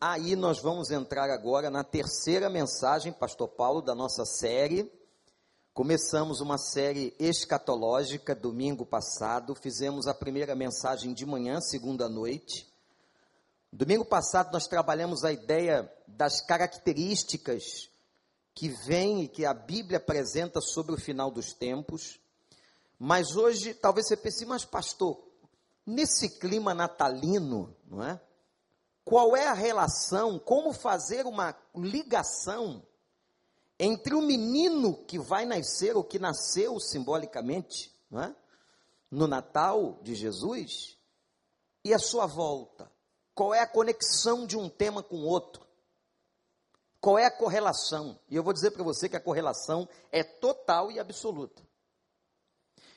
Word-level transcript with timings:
Aí 0.00 0.36
nós 0.36 0.60
vamos 0.60 0.92
entrar 0.92 1.28
agora 1.28 1.70
na 1.70 1.82
terceira 1.82 2.48
mensagem, 2.48 3.12
Pastor 3.12 3.48
Paulo, 3.48 3.82
da 3.82 3.96
nossa 3.96 4.24
série. 4.24 4.88
Começamos 5.74 6.40
uma 6.40 6.56
série 6.56 7.16
escatológica 7.18 8.32
domingo 8.32 8.86
passado, 8.86 9.56
fizemos 9.56 10.06
a 10.06 10.14
primeira 10.14 10.54
mensagem 10.54 11.12
de 11.12 11.26
manhã, 11.26 11.60
segunda 11.60 12.08
noite. 12.08 12.72
Domingo 13.72 14.04
passado 14.04 14.52
nós 14.52 14.68
trabalhamos 14.68 15.24
a 15.24 15.32
ideia 15.32 15.92
das 16.06 16.40
características 16.46 17.90
que 18.54 18.68
vem 18.86 19.24
e 19.24 19.28
que 19.28 19.44
a 19.44 19.52
Bíblia 19.52 19.98
apresenta 19.98 20.60
sobre 20.60 20.94
o 20.94 21.00
final 21.00 21.28
dos 21.28 21.52
tempos. 21.52 22.20
Mas 22.96 23.34
hoje 23.34 23.74
talvez 23.74 24.06
você 24.06 24.16
pense, 24.16 24.46
mas 24.46 24.64
pastor, 24.64 25.20
nesse 25.84 26.38
clima 26.38 26.72
natalino, 26.72 27.74
não 27.84 28.00
é? 28.00 28.20
Qual 29.08 29.34
é 29.34 29.46
a 29.46 29.54
relação, 29.54 30.38
como 30.38 30.70
fazer 30.70 31.24
uma 31.24 31.56
ligação 31.74 32.82
entre 33.78 34.14
o 34.14 34.20
menino 34.20 35.02
que 35.06 35.18
vai 35.18 35.46
nascer, 35.46 35.96
ou 35.96 36.04
que 36.04 36.18
nasceu 36.18 36.78
simbolicamente, 36.78 37.90
é? 38.12 38.34
no 39.10 39.26
Natal 39.26 39.98
de 40.02 40.14
Jesus, 40.14 40.98
e 41.82 41.94
a 41.94 41.98
sua 41.98 42.26
volta. 42.26 42.92
Qual 43.34 43.54
é 43.54 43.60
a 43.60 43.66
conexão 43.66 44.46
de 44.46 44.58
um 44.58 44.68
tema 44.68 45.02
com 45.02 45.16
o 45.16 45.26
outro? 45.26 45.66
Qual 47.00 47.18
é 47.18 47.24
a 47.24 47.34
correlação? 47.34 48.18
E 48.28 48.36
eu 48.36 48.42
vou 48.42 48.52
dizer 48.52 48.72
para 48.72 48.82
você 48.82 49.08
que 49.08 49.16
a 49.16 49.20
correlação 49.20 49.88
é 50.12 50.22
total 50.22 50.92
e 50.92 51.00
absoluta. 51.00 51.62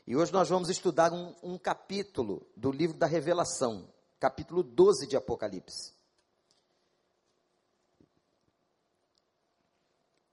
E 0.05 0.17
hoje 0.17 0.33
nós 0.33 0.49
vamos 0.49 0.69
estudar 0.69 1.13
um, 1.13 1.33
um 1.41 1.57
capítulo 1.57 2.45
do 2.57 2.69
livro 2.69 2.97
da 2.97 3.05
Revelação, 3.05 3.87
capítulo 4.19 4.61
12 4.61 5.07
de 5.07 5.15
Apocalipse. 5.15 6.00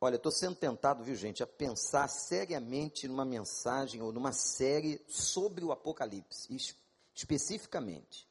Olha, 0.00 0.14
estou 0.14 0.30
sendo 0.30 0.54
tentado, 0.54 1.02
viu 1.02 1.16
gente, 1.16 1.42
a 1.42 1.46
pensar 1.46 2.06
seriamente 2.08 3.08
numa 3.08 3.24
mensagem 3.24 4.00
ou 4.00 4.12
numa 4.12 4.32
série 4.32 5.04
sobre 5.08 5.64
o 5.64 5.72
Apocalipse, 5.72 6.48
especificamente. 7.14 8.28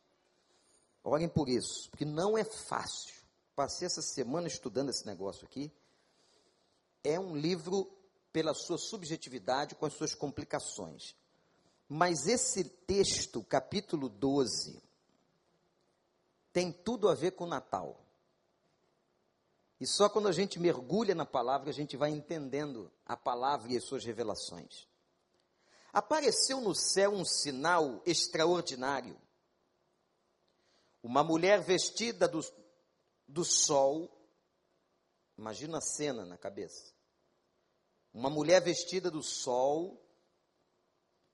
Orem 1.03 1.27
por 1.27 1.49
isso, 1.49 1.89
porque 1.89 2.05
não 2.05 2.37
é 2.37 2.45
fácil. 2.45 3.15
Passei 3.53 3.85
essa 3.85 4.01
semana 4.01 4.47
estudando 4.47 4.89
esse 4.89 5.05
negócio 5.05 5.45
aqui. 5.45 5.71
É 7.03 7.19
um 7.19 7.35
livro 7.35 7.91
pela 8.31 8.53
sua 8.53 8.77
subjetividade, 8.77 9.75
com 9.75 9.85
as 9.85 9.93
suas 9.93 10.13
complicações. 10.13 11.15
Mas 11.89 12.27
esse 12.27 12.63
texto, 12.63 13.43
capítulo 13.43 14.07
12, 14.07 14.81
tem 16.53 16.71
tudo 16.71 17.09
a 17.09 17.15
ver 17.15 17.31
com 17.31 17.43
o 17.43 17.47
Natal. 17.47 18.06
E 19.79 19.85
só 19.85 20.09
quando 20.09 20.27
a 20.27 20.31
gente 20.31 20.59
mergulha 20.59 21.13
na 21.13 21.25
palavra, 21.25 21.69
a 21.69 21.73
gente 21.73 21.95
vai 21.95 22.09
entendendo 22.09 22.91
a 23.05 23.15
palavra 23.15 23.71
e 23.71 23.77
as 23.77 23.83
suas 23.83 24.03
revelações. 24.03 24.87
Apareceu 25.93 26.59
no 26.59 26.75
céu 26.75 27.11
um 27.11 27.23
sinal 27.23 28.01
extraordinário. 28.05 29.19
Uma 31.01 31.23
mulher 31.23 31.61
vestida 31.61 32.27
do, 32.27 32.43
do 33.27 33.45
sol. 33.45 34.11
Imagina 35.37 35.77
a 35.77 35.81
cena 35.81 36.25
na 36.25 36.37
cabeça. 36.37 36.91
Uma 38.13 38.29
mulher 38.29 38.61
vestida 38.61 39.11
do 39.11 39.21
sol, 39.21 40.03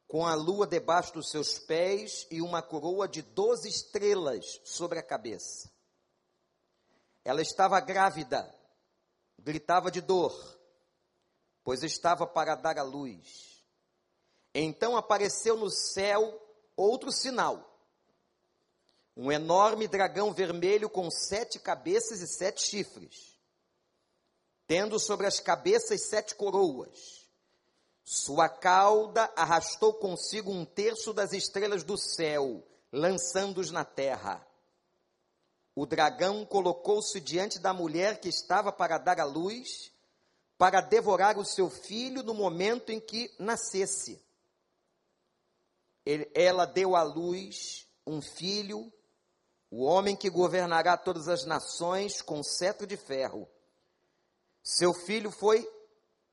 com 0.05 0.27
a 0.27 0.35
lua 0.35 0.67
debaixo 0.67 1.13
dos 1.13 1.31
seus 1.31 1.57
pés 1.57 2.27
e 2.29 2.41
uma 2.41 2.61
coroa 2.61 3.07
de 3.07 3.21
doze 3.21 3.67
estrelas 3.67 4.45
sobre 4.63 4.99
a 4.99 5.03
cabeça. 5.03 5.72
Ela 7.25 7.41
estava 7.41 7.79
grávida, 7.79 8.53
gritava 9.39 9.89
de 9.89 10.01
dor, 10.01 10.33
pois 11.63 11.83
estava 11.83 12.27
para 12.27 12.55
dar 12.55 12.77
à 12.77 12.83
luz. 12.83 13.63
Então 14.53 14.97
apareceu 14.97 15.55
no 15.57 15.69
céu 15.69 16.39
outro 16.75 17.11
sinal: 17.11 17.79
um 19.15 19.31
enorme 19.31 19.87
dragão 19.87 20.33
vermelho 20.33 20.89
com 20.89 21.09
sete 21.09 21.59
cabeças 21.59 22.21
e 22.21 22.27
sete 22.27 22.61
chifres, 22.61 23.39
tendo 24.67 24.99
sobre 24.99 25.25
as 25.25 25.39
cabeças 25.39 26.09
sete 26.09 26.35
coroas. 26.35 27.23
Sua 28.03 28.49
cauda 28.49 29.31
arrastou 29.33 29.93
consigo 29.93 30.51
um 30.51 30.65
terço 30.65 31.13
das 31.13 31.31
estrelas 31.31 31.83
do 31.83 31.97
céu, 31.97 32.61
lançando-os 32.91 33.71
na 33.71 33.85
terra. 33.85 34.45
O 35.75 35.85
dragão 35.85 36.45
colocou-se 36.45 37.19
diante 37.19 37.57
da 37.57 37.73
mulher 37.73 38.19
que 38.19 38.29
estava 38.29 38.71
para 38.71 38.97
dar 38.97 39.19
à 39.19 39.23
luz, 39.23 39.91
para 40.57 40.81
devorar 40.81 41.37
o 41.37 41.45
seu 41.45 41.69
filho 41.69 42.21
no 42.21 42.33
momento 42.33 42.91
em 42.91 42.99
que 42.99 43.33
nascesse. 43.39 44.23
Ele, 46.05 46.29
ela 46.35 46.65
deu 46.65 46.95
à 46.95 47.01
luz 47.01 47.87
um 48.05 48.21
filho, 48.21 48.91
o 49.71 49.83
homem 49.83 50.15
que 50.15 50.29
governará 50.29 50.95
todas 50.95 51.27
as 51.27 51.45
nações 51.45 52.21
com 52.21 52.43
cetro 52.43 52.85
de 52.85 52.95
ferro. 52.95 53.49
Seu 54.61 54.93
filho 54.93 55.31
foi 55.31 55.67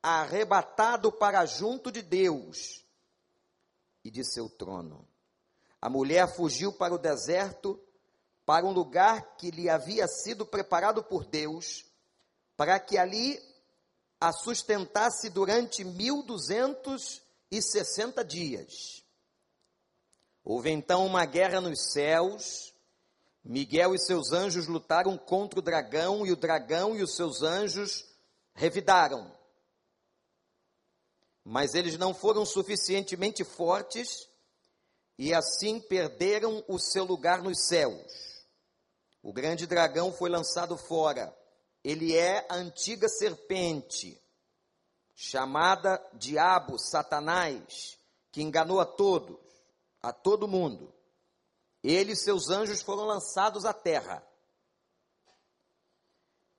arrebatado 0.02 1.10
para 1.10 1.46
junto 1.46 1.90
de 1.90 2.02
Deus 2.02 2.84
e 4.04 4.10
de 4.10 4.24
seu 4.24 4.48
trono. 4.48 5.08
A 5.80 5.88
mulher 5.88 6.28
fugiu 6.28 6.72
para 6.72 6.94
o 6.94 6.98
deserto 6.98 7.82
para 8.50 8.66
um 8.66 8.72
lugar 8.72 9.36
que 9.36 9.48
lhe 9.48 9.70
havia 9.70 10.08
sido 10.08 10.44
preparado 10.44 11.04
por 11.04 11.24
Deus, 11.24 11.84
para 12.56 12.80
que 12.80 12.98
ali 12.98 13.40
a 14.20 14.32
sustentasse 14.32 15.30
durante 15.30 15.84
mil 15.84 16.24
duzentos 16.24 17.22
e 17.48 17.62
sessenta 17.62 18.24
dias. 18.24 19.04
Houve 20.42 20.68
então 20.68 21.06
uma 21.06 21.24
guerra 21.24 21.60
nos 21.60 21.92
céus. 21.92 22.74
Miguel 23.44 23.94
e 23.94 24.00
seus 24.00 24.32
anjos 24.32 24.66
lutaram 24.66 25.16
contra 25.16 25.60
o 25.60 25.62
dragão, 25.62 26.26
e 26.26 26.32
o 26.32 26.36
dragão 26.36 26.96
e 26.96 27.04
os 27.04 27.14
seus 27.14 27.42
anjos 27.42 28.04
revidaram. 28.52 29.32
Mas 31.44 31.74
eles 31.74 31.96
não 31.96 32.12
foram 32.12 32.44
suficientemente 32.44 33.44
fortes 33.44 34.28
e 35.16 35.32
assim 35.32 35.78
perderam 35.78 36.64
o 36.66 36.80
seu 36.80 37.04
lugar 37.04 37.44
nos 37.44 37.68
céus. 37.68 38.29
O 39.22 39.32
grande 39.32 39.66
dragão 39.66 40.12
foi 40.12 40.30
lançado 40.30 40.76
fora. 40.76 41.36
Ele 41.84 42.16
é 42.16 42.46
a 42.48 42.56
antiga 42.56 43.08
serpente, 43.08 44.20
chamada 45.14 46.02
Diabo, 46.14 46.78
Satanás, 46.78 47.98
que 48.32 48.42
enganou 48.42 48.80
a 48.80 48.86
todos, 48.86 49.36
a 50.02 50.12
todo 50.12 50.48
mundo. 50.48 50.92
Ele 51.82 52.12
e 52.12 52.16
seus 52.16 52.50
anjos 52.50 52.82
foram 52.82 53.04
lançados 53.04 53.64
à 53.64 53.72
terra. 53.72 54.22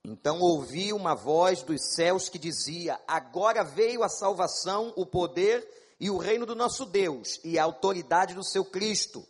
Então 0.04 0.40
ouvi 0.40 0.92
uma 0.92 1.14
voz 1.14 1.62
dos 1.62 1.94
céus 1.94 2.28
que 2.28 2.38
dizia: 2.38 3.00
Agora 3.06 3.62
veio 3.62 4.02
a 4.02 4.08
salvação, 4.08 4.92
o 4.96 5.06
poder 5.06 5.66
e 6.00 6.10
o 6.10 6.18
reino 6.18 6.44
do 6.44 6.56
nosso 6.56 6.84
Deus 6.84 7.38
e 7.44 7.56
a 7.56 7.62
autoridade 7.62 8.34
do 8.34 8.42
seu 8.42 8.64
Cristo 8.64 9.24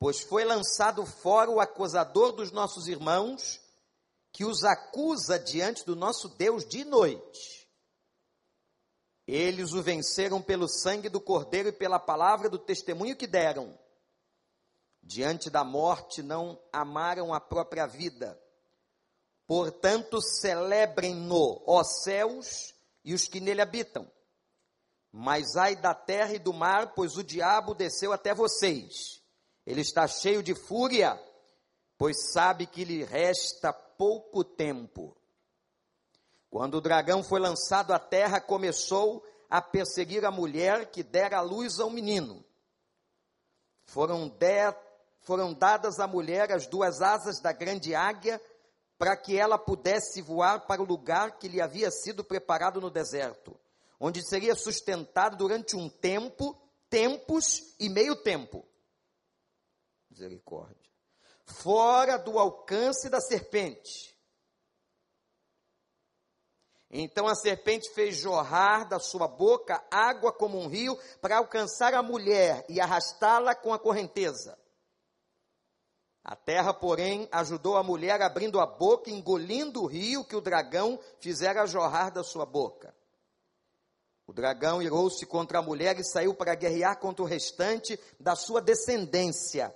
pois 0.00 0.22
foi 0.22 0.44
lançado 0.44 1.04
fora 1.04 1.50
o 1.50 1.60
acusador 1.60 2.32
dos 2.32 2.50
nossos 2.50 2.88
irmãos, 2.88 3.60
que 4.32 4.46
os 4.46 4.64
acusa 4.64 5.38
diante 5.38 5.84
do 5.84 5.94
nosso 5.94 6.26
Deus 6.30 6.66
de 6.66 6.84
noite. 6.84 7.68
Eles 9.26 9.74
o 9.74 9.82
venceram 9.82 10.40
pelo 10.40 10.66
sangue 10.66 11.10
do 11.10 11.20
Cordeiro 11.20 11.68
e 11.68 11.72
pela 11.72 11.98
palavra 11.98 12.48
do 12.48 12.58
testemunho 12.58 13.14
que 13.14 13.26
deram. 13.26 13.78
Diante 15.02 15.50
da 15.50 15.62
morte 15.62 16.22
não 16.22 16.58
amaram 16.72 17.34
a 17.34 17.40
própria 17.40 17.86
vida. 17.86 18.40
Portanto, 19.46 20.22
celebrem-no, 20.22 21.62
ó 21.66 21.84
céus 21.84 22.74
e 23.04 23.12
os 23.12 23.28
que 23.28 23.38
nele 23.38 23.60
habitam. 23.60 24.10
Mas 25.12 25.56
ai 25.56 25.76
da 25.76 25.94
terra 25.94 26.32
e 26.32 26.38
do 26.38 26.54
mar, 26.54 26.94
pois 26.94 27.18
o 27.18 27.24
diabo 27.24 27.74
desceu 27.74 28.12
até 28.12 28.32
vocês 28.32 29.19
ele 29.70 29.82
está 29.82 30.08
cheio 30.08 30.42
de 30.42 30.52
fúria, 30.52 31.16
pois 31.96 32.32
sabe 32.32 32.66
que 32.66 32.84
lhe 32.84 33.04
resta 33.04 33.72
pouco 33.72 34.42
tempo. 34.42 35.16
Quando 36.50 36.78
o 36.78 36.80
dragão 36.80 37.22
foi 37.22 37.38
lançado 37.38 37.92
à 37.92 37.98
terra, 37.98 38.40
começou 38.40 39.24
a 39.48 39.62
perseguir 39.62 40.24
a 40.24 40.30
mulher 40.32 40.90
que 40.90 41.04
dera 41.04 41.38
a 41.38 41.40
luz 41.40 41.78
ao 41.78 41.88
menino. 41.88 42.44
Foram, 43.84 44.28
de, 44.28 44.74
foram 45.20 45.54
dadas 45.54 46.00
à 46.00 46.06
mulher 46.08 46.50
as 46.50 46.66
duas 46.66 47.00
asas 47.00 47.38
da 47.40 47.52
grande 47.52 47.94
águia, 47.94 48.42
para 48.98 49.16
que 49.16 49.38
ela 49.38 49.56
pudesse 49.56 50.20
voar 50.20 50.66
para 50.66 50.82
o 50.82 50.84
lugar 50.84 51.38
que 51.38 51.46
lhe 51.46 51.60
havia 51.60 51.92
sido 51.92 52.24
preparado 52.24 52.80
no 52.80 52.90
deserto, 52.90 53.56
onde 54.00 54.20
seria 54.20 54.56
sustentado 54.56 55.36
durante 55.36 55.76
um 55.76 55.88
tempo, 55.88 56.60
tempos 56.88 57.76
e 57.78 57.88
meio 57.88 58.16
tempo 58.16 58.66
misericórdia. 60.20 60.90
fora 61.46 62.16
do 62.16 62.38
alcance 62.38 63.08
da 63.08 63.20
serpente. 63.20 64.16
Então 66.88 67.26
a 67.26 67.34
serpente 67.34 67.90
fez 67.92 68.16
jorrar 68.16 68.88
da 68.88 69.00
sua 69.00 69.26
boca 69.26 69.84
água 69.90 70.32
como 70.32 70.58
um 70.58 70.68
rio 70.68 70.96
para 71.20 71.38
alcançar 71.38 71.94
a 71.94 72.02
mulher 72.02 72.64
e 72.68 72.80
arrastá-la 72.80 73.54
com 73.54 73.72
a 73.72 73.78
correnteza. 73.78 74.56
A 76.22 76.36
terra, 76.36 76.72
porém, 76.72 77.28
ajudou 77.32 77.76
a 77.76 77.82
mulher 77.82 78.20
abrindo 78.22 78.60
a 78.60 78.66
boca, 78.66 79.10
engolindo 79.10 79.82
o 79.82 79.86
rio 79.86 80.24
que 80.24 80.36
o 80.36 80.40
dragão 80.40 81.00
fizera 81.18 81.66
jorrar 81.66 82.12
da 82.12 82.22
sua 82.22 82.44
boca. 82.44 82.94
O 84.26 84.32
dragão 84.32 84.80
irou-se 84.80 85.26
contra 85.26 85.58
a 85.58 85.62
mulher 85.62 85.98
e 85.98 86.04
saiu 86.04 86.34
para 86.34 86.54
guerrear 86.54 86.98
contra 87.00 87.24
o 87.24 87.26
restante 87.26 87.98
da 88.18 88.36
sua 88.36 88.60
descendência, 88.60 89.74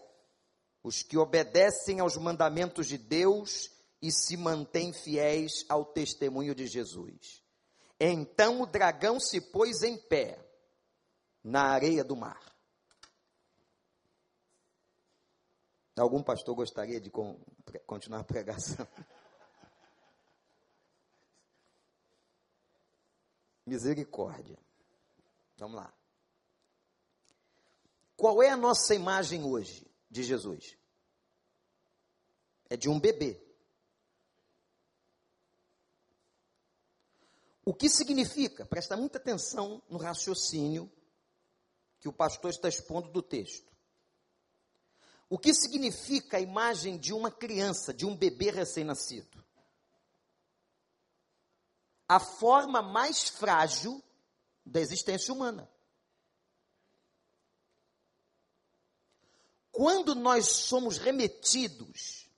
os 0.85 1.03
que 1.03 1.17
obedecem 1.17 1.99
aos 1.99 2.17
mandamentos 2.19 2.87
de 2.87 2.99
Deus 2.99 3.73
e 4.03 4.13
se 4.13 4.37
mantêm 4.37 4.93
fiéis 4.93 5.65
ao 5.67 5.83
testemunho 5.87 6.55
de 6.55 6.67
Jesus. 6.67 7.43
Então 7.99 8.61
o 8.61 8.67
dragão 8.67 9.19
se 9.19 9.41
pôs 9.41 9.83
em 9.83 9.97
pé 9.97 10.39
na 11.43 11.63
areia 11.63 12.05
do 12.05 12.15
mar. 12.15 12.55
Algum 15.97 16.23
pastor 16.23 16.55
gostaria 16.55 17.01
de 17.01 17.11
continuar 17.87 18.21
a 18.21 18.25
pregação? 18.25 18.87
Misericórdia. 23.65 24.59
Vamos 25.57 25.77
lá. 25.77 25.91
Qual 28.17 28.43
é 28.43 28.51
a 28.51 28.57
nossa 28.57 28.95
imagem 28.95 29.45
hoje 29.45 29.94
de 30.14 30.22
Jesus? 30.22 30.78
É 32.70 32.76
de 32.76 32.88
um 32.88 33.00
bebê. 33.00 33.44
O 37.64 37.75
que 37.75 37.88
significa? 37.88 38.64
Presta 38.64 38.96
muita 38.96 39.19
atenção 39.19 39.82
no 39.88 39.99
raciocínio 39.99 40.90
que 41.99 42.08
o 42.08 42.12
pastor 42.12 42.50
está 42.50 42.69
expondo 42.69 43.11
do 43.11 43.22
texto. 43.22 43.75
O 45.28 45.37
que 45.37 45.52
significa 45.52 46.37
a 46.37 46.40
imagem 46.40 46.96
de 46.96 47.12
uma 47.12 47.31
criança, 47.31 47.93
de 47.93 48.06
um 48.06 48.16
bebê 48.16 48.52
recém-nascido? 48.52 49.44
A 52.06 52.20
forma 52.20 52.81
mais 52.82 53.28
frágil 53.28 54.00
da 54.64 54.81
existência 54.81 55.34
humana. 55.34 55.69
Quando 59.75 60.15
nós 60.15 60.47
somos 60.50 60.99
remetidos 60.99 62.31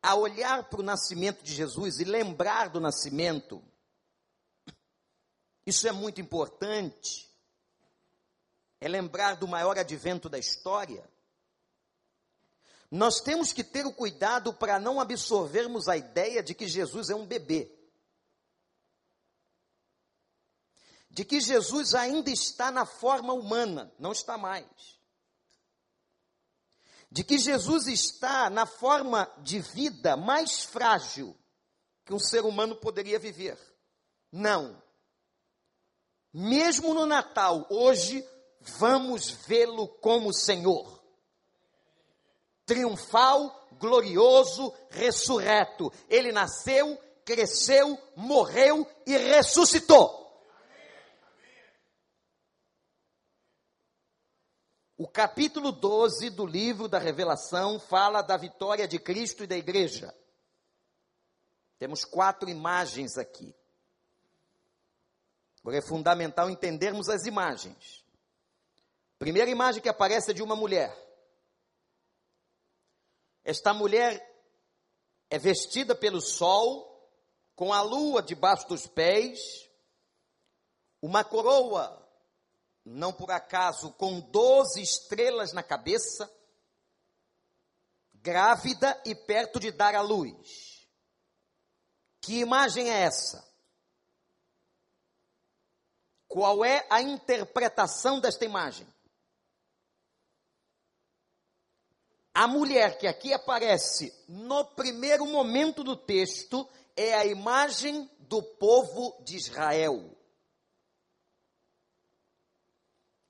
a 0.00 0.14
olhar 0.14 0.64
para 0.70 0.80
o 0.80 0.82
nascimento 0.82 1.44
de 1.44 1.54
Jesus 1.54 2.00
e 2.00 2.04
lembrar 2.04 2.70
do 2.70 2.80
nascimento, 2.80 3.62
isso 5.66 5.86
é 5.86 5.92
muito 5.92 6.22
importante. 6.22 7.30
É 8.80 8.88
lembrar 8.88 9.36
do 9.36 9.46
maior 9.46 9.78
advento 9.78 10.30
da 10.30 10.38
história. 10.38 11.06
Nós 12.90 13.20
temos 13.20 13.52
que 13.52 13.62
ter 13.62 13.84
o 13.84 13.92
cuidado 13.92 14.54
para 14.54 14.80
não 14.80 14.98
absorvermos 14.98 15.86
a 15.86 15.98
ideia 15.98 16.42
de 16.42 16.54
que 16.54 16.66
Jesus 16.66 17.10
é 17.10 17.14
um 17.14 17.26
bebê. 17.26 17.70
De 21.10 21.26
que 21.26 21.42
Jesus 21.42 21.94
ainda 21.94 22.30
está 22.30 22.70
na 22.70 22.86
forma 22.86 23.34
humana, 23.34 23.92
não 23.98 24.12
está 24.12 24.38
mais 24.38 24.95
de 27.10 27.22
que 27.24 27.38
Jesus 27.38 27.86
está 27.86 28.50
na 28.50 28.66
forma 28.66 29.30
de 29.38 29.60
vida 29.60 30.16
mais 30.16 30.64
frágil 30.64 31.36
que 32.04 32.14
um 32.14 32.18
ser 32.18 32.44
humano 32.44 32.76
poderia 32.76 33.18
viver. 33.18 33.58
Não. 34.30 34.80
Mesmo 36.32 36.94
no 36.94 37.06
Natal, 37.06 37.66
hoje, 37.70 38.26
vamos 38.60 39.30
vê-lo 39.30 39.88
como 39.88 40.32
Senhor. 40.32 41.02
Triunfal, 42.64 43.68
glorioso, 43.78 44.72
ressurreto. 44.90 45.92
Ele 46.08 46.32
nasceu, 46.32 46.98
cresceu, 47.24 47.98
morreu 48.14 48.86
e 49.06 49.16
ressuscitou. 49.16 50.25
O 54.98 55.06
capítulo 55.06 55.72
12 55.72 56.30
do 56.30 56.46
livro 56.46 56.88
da 56.88 56.98
Revelação 56.98 57.78
fala 57.78 58.22
da 58.22 58.34
vitória 58.38 58.88
de 58.88 58.98
Cristo 58.98 59.44
e 59.44 59.46
da 59.46 59.56
igreja. 59.56 60.14
Temos 61.78 62.02
quatro 62.02 62.48
imagens 62.48 63.18
aqui. 63.18 63.54
Agora 65.60 65.76
é 65.76 65.82
fundamental 65.82 66.48
entendermos 66.48 67.10
as 67.10 67.26
imagens. 67.26 68.02
Primeira 69.18 69.50
imagem 69.50 69.82
que 69.82 69.88
aparece 69.88 70.30
é 70.30 70.34
de 70.34 70.42
uma 70.42 70.56
mulher. 70.56 70.96
Esta 73.44 73.74
mulher 73.74 74.34
é 75.28 75.38
vestida 75.38 75.94
pelo 75.94 76.22
sol, 76.22 77.06
com 77.54 77.70
a 77.70 77.82
lua 77.82 78.22
debaixo 78.22 78.66
dos 78.66 78.86
pés, 78.86 79.38
uma 81.02 81.22
coroa 81.22 82.05
não 82.86 83.12
por 83.12 83.32
acaso 83.32 83.92
com 83.94 84.20
doze 84.20 84.80
estrelas 84.80 85.52
na 85.52 85.62
cabeça, 85.62 86.32
grávida 88.14 89.02
e 89.04 89.12
perto 89.12 89.58
de 89.58 89.72
dar 89.72 89.96
à 89.96 90.00
luz. 90.00 90.88
Que 92.20 92.38
imagem 92.38 92.88
é 92.88 93.02
essa? 93.02 93.44
Qual 96.28 96.64
é 96.64 96.86
a 96.88 97.02
interpretação 97.02 98.20
desta 98.20 98.44
imagem? 98.44 98.86
A 102.32 102.46
mulher 102.46 102.98
que 102.98 103.08
aqui 103.08 103.32
aparece 103.32 104.14
no 104.28 104.64
primeiro 104.64 105.26
momento 105.26 105.82
do 105.82 105.96
texto 105.96 106.68
é 106.94 107.14
a 107.14 107.24
imagem 107.24 108.08
do 108.20 108.42
povo 108.42 109.20
de 109.24 109.36
Israel. 109.36 110.15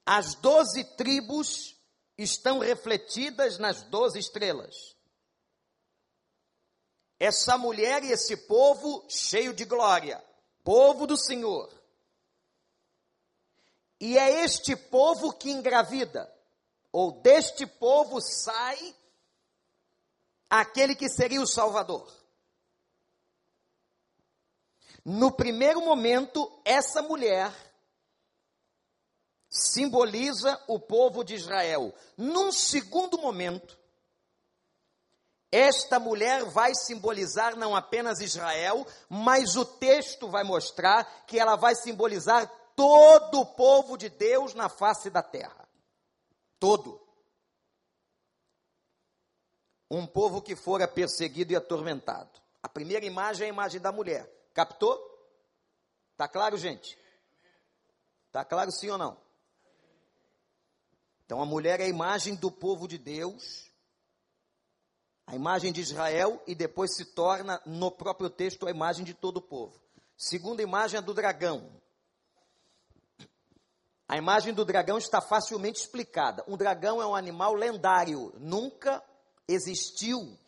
As 0.06 0.36
doze 0.36 0.84
tribos 0.96 1.76
estão 2.16 2.60
refletidas 2.60 3.58
nas 3.58 3.82
doze 3.82 4.20
estrelas. 4.20 4.96
Essa 7.18 7.58
mulher 7.58 8.04
e 8.04 8.12
esse 8.12 8.36
povo 8.36 9.04
cheio 9.08 9.52
de 9.52 9.64
glória, 9.64 10.22
povo 10.62 11.08
do 11.08 11.16
Senhor. 11.16 11.72
E 13.98 14.16
é 14.16 14.44
este 14.44 14.76
povo 14.76 15.32
que 15.32 15.50
engravida, 15.50 16.32
ou 16.92 17.20
deste 17.22 17.66
povo 17.66 18.20
sai 18.20 18.94
aquele 20.48 20.94
que 20.94 21.08
seria 21.08 21.40
o 21.40 21.46
Salvador. 21.46 22.12
No 25.04 25.32
primeiro 25.32 25.80
momento, 25.80 26.60
essa 26.64 27.02
mulher 27.02 27.52
simboliza 29.56 30.62
o 30.68 30.78
povo 30.78 31.24
de 31.24 31.34
Israel. 31.34 31.94
Num 32.16 32.52
segundo 32.52 33.18
momento, 33.18 33.78
esta 35.50 35.98
mulher 35.98 36.44
vai 36.44 36.74
simbolizar 36.74 37.56
não 37.56 37.74
apenas 37.74 38.20
Israel, 38.20 38.86
mas 39.08 39.56
o 39.56 39.64
texto 39.64 40.28
vai 40.28 40.44
mostrar 40.44 41.24
que 41.26 41.38
ela 41.38 41.56
vai 41.56 41.74
simbolizar 41.74 42.46
todo 42.74 43.40
o 43.40 43.46
povo 43.46 43.96
de 43.96 44.10
Deus 44.10 44.52
na 44.52 44.68
face 44.68 45.08
da 45.08 45.22
terra. 45.22 45.66
Todo. 46.58 47.00
Um 49.90 50.06
povo 50.06 50.42
que 50.42 50.54
fora 50.54 50.86
perseguido 50.86 51.52
e 51.52 51.56
atormentado. 51.56 52.40
A 52.62 52.68
primeira 52.68 53.06
imagem 53.06 53.44
é 53.44 53.50
a 53.50 53.52
imagem 53.52 53.80
da 53.80 53.92
mulher. 53.92 54.28
Captou? 54.52 55.00
Tá 56.16 56.26
claro, 56.26 56.58
gente? 56.58 56.98
Tá 58.32 58.44
claro 58.44 58.70
sim 58.72 58.90
ou 58.90 58.98
não? 58.98 59.25
Então 61.26 61.42
a 61.42 61.44
mulher 61.44 61.80
é 61.80 61.84
a 61.84 61.88
imagem 61.88 62.36
do 62.36 62.52
povo 62.52 62.86
de 62.86 62.96
Deus, 62.96 63.68
a 65.26 65.34
imagem 65.34 65.72
de 65.72 65.80
Israel, 65.80 66.40
e 66.46 66.54
depois 66.54 66.94
se 66.94 67.04
torna, 67.04 67.60
no 67.66 67.90
próprio 67.90 68.30
texto, 68.30 68.66
a 68.66 68.70
imagem 68.70 69.04
de 69.04 69.12
todo 69.12 69.38
o 69.38 69.42
povo. 69.42 69.78
Segunda 70.16 70.62
imagem 70.62 70.98
é 70.98 71.02
do 71.02 71.12
dragão. 71.12 71.68
A 74.08 74.16
imagem 74.16 74.54
do 74.54 74.64
dragão 74.64 74.98
está 74.98 75.20
facilmente 75.20 75.80
explicada. 75.80 76.44
Um 76.46 76.56
dragão 76.56 77.02
é 77.02 77.06
um 77.06 77.14
animal 77.14 77.54
lendário, 77.54 78.32
nunca 78.38 79.02
existiu 79.48 80.38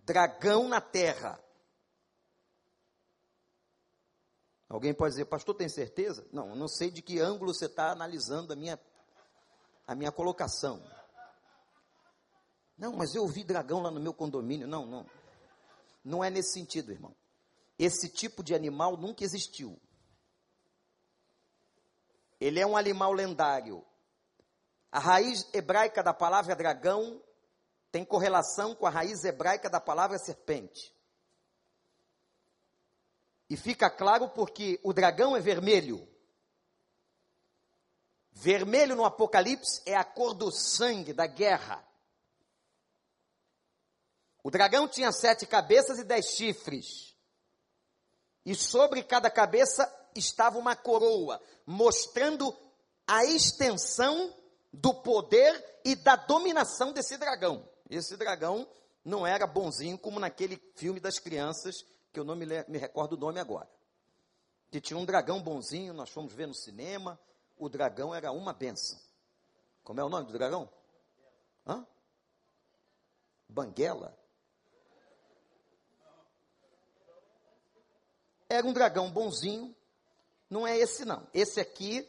dragão 0.00 0.68
na 0.68 0.80
terra. 0.80 1.42
Alguém 4.68 4.92
pode 4.92 5.12
dizer, 5.12 5.24
pastor, 5.24 5.54
tem 5.54 5.70
certeza? 5.70 6.28
Não, 6.30 6.54
não 6.54 6.68
sei 6.68 6.90
de 6.90 7.00
que 7.00 7.18
ângulo 7.18 7.54
você 7.54 7.64
está 7.64 7.90
analisando 7.90 8.52
a 8.52 8.56
minha 8.56 8.78
a 9.90 9.94
minha 9.96 10.12
colocação. 10.12 10.80
Não, 12.78 12.92
mas 12.92 13.12
eu 13.12 13.26
vi 13.26 13.42
dragão 13.42 13.82
lá 13.82 13.90
no 13.90 13.98
meu 13.98 14.14
condomínio. 14.14 14.68
Não, 14.68 14.86
não. 14.86 15.04
Não 16.04 16.22
é 16.22 16.30
nesse 16.30 16.52
sentido, 16.52 16.92
irmão. 16.92 17.12
Esse 17.76 18.08
tipo 18.08 18.40
de 18.44 18.54
animal 18.54 18.96
nunca 18.96 19.24
existiu. 19.24 19.76
Ele 22.40 22.60
é 22.60 22.64
um 22.64 22.76
animal 22.76 23.12
lendário. 23.12 23.84
A 24.92 25.00
raiz 25.00 25.52
hebraica 25.52 26.04
da 26.04 26.14
palavra 26.14 26.54
dragão 26.54 27.20
tem 27.90 28.04
correlação 28.04 28.76
com 28.76 28.86
a 28.86 28.90
raiz 28.90 29.24
hebraica 29.24 29.68
da 29.68 29.80
palavra 29.80 30.18
serpente. 30.18 30.94
E 33.48 33.56
fica 33.56 33.90
claro 33.90 34.28
porque 34.28 34.78
o 34.84 34.92
dragão 34.92 35.36
é 35.36 35.40
vermelho. 35.40 36.08
Vermelho 38.32 38.96
no 38.96 39.04
Apocalipse 39.04 39.82
é 39.84 39.94
a 39.94 40.04
cor 40.04 40.34
do 40.34 40.50
sangue, 40.50 41.12
da 41.12 41.26
guerra. 41.26 41.86
O 44.42 44.50
dragão 44.50 44.88
tinha 44.88 45.12
sete 45.12 45.46
cabeças 45.46 45.98
e 45.98 46.04
dez 46.04 46.26
chifres. 46.26 47.14
E 48.44 48.54
sobre 48.54 49.02
cada 49.02 49.30
cabeça 49.30 49.92
estava 50.14 50.58
uma 50.58 50.74
coroa, 50.74 51.40
mostrando 51.66 52.56
a 53.06 53.24
extensão 53.24 54.34
do 54.72 54.94
poder 54.94 55.80
e 55.84 55.94
da 55.94 56.16
dominação 56.16 56.92
desse 56.92 57.16
dragão. 57.18 57.68
Esse 57.88 58.16
dragão 58.16 58.66
não 59.04 59.26
era 59.26 59.46
bonzinho 59.46 59.98
como 59.98 60.20
naquele 60.20 60.56
filme 60.74 61.00
das 61.00 61.18
crianças, 61.18 61.84
que 62.12 62.20
eu 62.20 62.24
não 62.24 62.36
me, 62.36 62.46
me 62.68 62.78
recordo 62.78 63.14
o 63.14 63.18
nome 63.18 63.40
agora. 63.40 63.68
Que 64.70 64.80
tinha 64.80 64.98
um 64.98 65.04
dragão 65.04 65.42
bonzinho, 65.42 65.92
nós 65.92 66.10
fomos 66.10 66.32
ver 66.32 66.46
no 66.46 66.54
cinema, 66.54 67.18
o 67.60 67.68
dragão 67.68 68.14
era 68.14 68.32
uma 68.32 68.54
benção. 68.54 68.98
Como 69.84 70.00
é 70.00 70.04
o 70.04 70.08
nome 70.08 70.26
do 70.26 70.32
dragão? 70.32 70.68
Hã? 71.66 71.86
Banguela? 73.46 74.18
Era 78.48 78.66
um 78.66 78.72
dragão 78.72 79.12
bonzinho, 79.12 79.76
não 80.48 80.66
é 80.66 80.76
esse 80.76 81.04
não. 81.04 81.28
Esse 81.32 81.60
aqui 81.60 82.08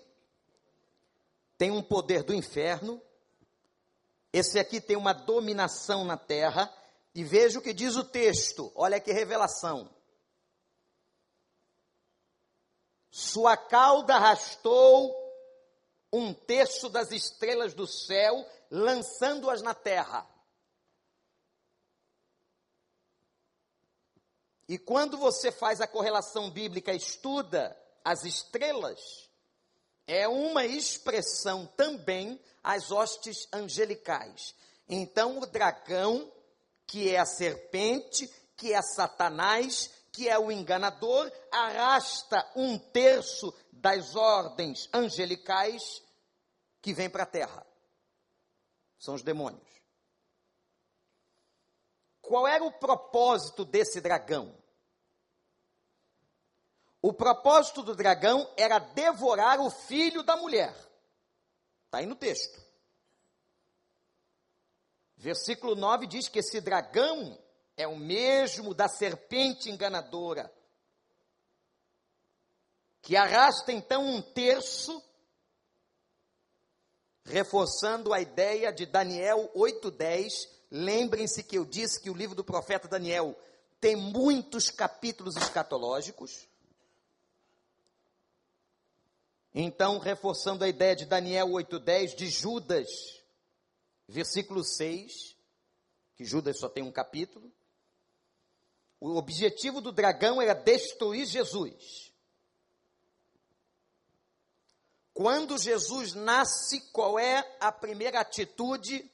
tem 1.57 1.69
um 1.69 1.83
poder 1.83 2.23
do 2.23 2.33
inferno, 2.33 2.99
esse 4.33 4.57
aqui 4.57 4.79
tem 4.79 4.95
uma 4.95 5.13
dominação 5.13 6.05
na 6.05 6.17
terra, 6.17 6.73
e 7.13 7.23
veja 7.23 7.59
o 7.59 7.61
que 7.61 7.73
diz 7.73 7.97
o 7.97 8.05
texto, 8.05 8.71
olha 8.73 8.99
que 8.99 9.11
revelação. 9.11 9.93
Sua 13.11 13.57
cauda 13.57 14.15
arrastou 14.15 15.20
um 16.11 16.33
terço 16.33 16.89
das 16.89 17.11
estrelas 17.11 17.73
do 17.73 17.87
céu, 17.87 18.45
lançando-as 18.69 19.61
na 19.61 19.73
terra. 19.73 20.27
E 24.67 24.77
quando 24.77 25.17
você 25.17 25.51
faz 25.51 25.81
a 25.81 25.87
correlação 25.87 26.49
bíblica, 26.49 26.93
estuda 26.93 27.77
as 28.03 28.23
estrelas, 28.23 29.29
é 30.07 30.27
uma 30.27 30.65
expressão 30.65 31.65
também 31.65 32.39
às 32.63 32.91
hostes 32.91 33.47
angelicais. 33.51 34.55
Então, 34.87 35.39
o 35.39 35.45
dragão, 35.45 36.31
que 36.87 37.09
é 37.09 37.19
a 37.19 37.25
serpente, 37.25 38.29
que 38.57 38.73
é 38.73 38.81
Satanás, 38.81 39.89
que 40.11 40.27
é 40.27 40.37
o 40.37 40.51
enganador, 40.51 41.31
arrasta 41.51 42.49
um 42.55 42.77
terço 42.77 43.53
das 43.71 44.15
ordens 44.15 44.89
angelicais 44.93 45.81
que 46.81 46.93
vem 46.93 47.09
para 47.09 47.23
a 47.23 47.27
terra. 47.27 47.65
São 48.99 49.15
os 49.15 49.23
demônios. 49.23 49.67
Qual 52.21 52.47
era 52.47 52.63
o 52.63 52.71
propósito 52.71 53.65
desse 53.65 53.99
dragão? 53.99 54.55
O 57.01 57.11
propósito 57.11 57.81
do 57.81 57.95
dragão 57.95 58.47
era 58.55 58.77
devorar 58.77 59.59
o 59.59 59.71
filho 59.71 60.21
da 60.21 60.35
mulher. 60.35 60.71
Está 61.85 61.97
aí 61.97 62.05
no 62.05 62.15
texto. 62.15 62.61
Versículo 65.17 65.75
9 65.75 66.05
diz 66.05 66.27
que 66.27 66.39
esse 66.39 66.61
dragão 66.61 67.37
é 67.77 67.87
o 67.87 67.95
mesmo 67.95 68.73
da 68.73 68.87
serpente 68.87 69.69
enganadora, 69.69 70.51
que 73.01 73.15
arrasta 73.15 73.71
então 73.71 74.05
um 74.05 74.21
terço, 74.21 75.03
reforçando 77.23 78.13
a 78.13 78.21
ideia 78.21 78.71
de 78.71 78.85
Daniel 78.85 79.51
8,10. 79.55 80.31
Lembrem-se 80.69 81.43
que 81.43 81.57
eu 81.57 81.65
disse 81.65 81.99
que 81.99 82.09
o 82.09 82.15
livro 82.15 82.35
do 82.35 82.43
profeta 82.43 82.87
Daniel 82.87 83.35
tem 83.79 83.95
muitos 83.95 84.69
capítulos 84.69 85.35
escatológicos. 85.35 86.47
Então, 89.53 89.97
reforçando 89.97 90.63
a 90.63 90.69
ideia 90.69 90.95
de 90.95 91.05
Daniel 91.05 91.49
8:10 91.49 92.15
de 92.15 92.27
Judas, 92.27 92.87
versículo 94.07 94.63
6, 94.63 95.35
que 96.15 96.23
Judas 96.23 96.59
só 96.59 96.69
tem 96.69 96.83
um 96.83 96.91
capítulo. 96.91 97.51
O 99.01 99.17
objetivo 99.17 99.81
do 99.81 99.91
dragão 99.91 100.39
era 100.39 100.53
destruir 100.53 101.25
Jesus. 101.25 102.13
Quando 105.11 105.57
Jesus 105.57 106.13
nasce, 106.13 106.79
qual 106.91 107.17
é 107.17 107.57
a 107.59 107.71
primeira 107.71 108.19
atitude 108.19 109.11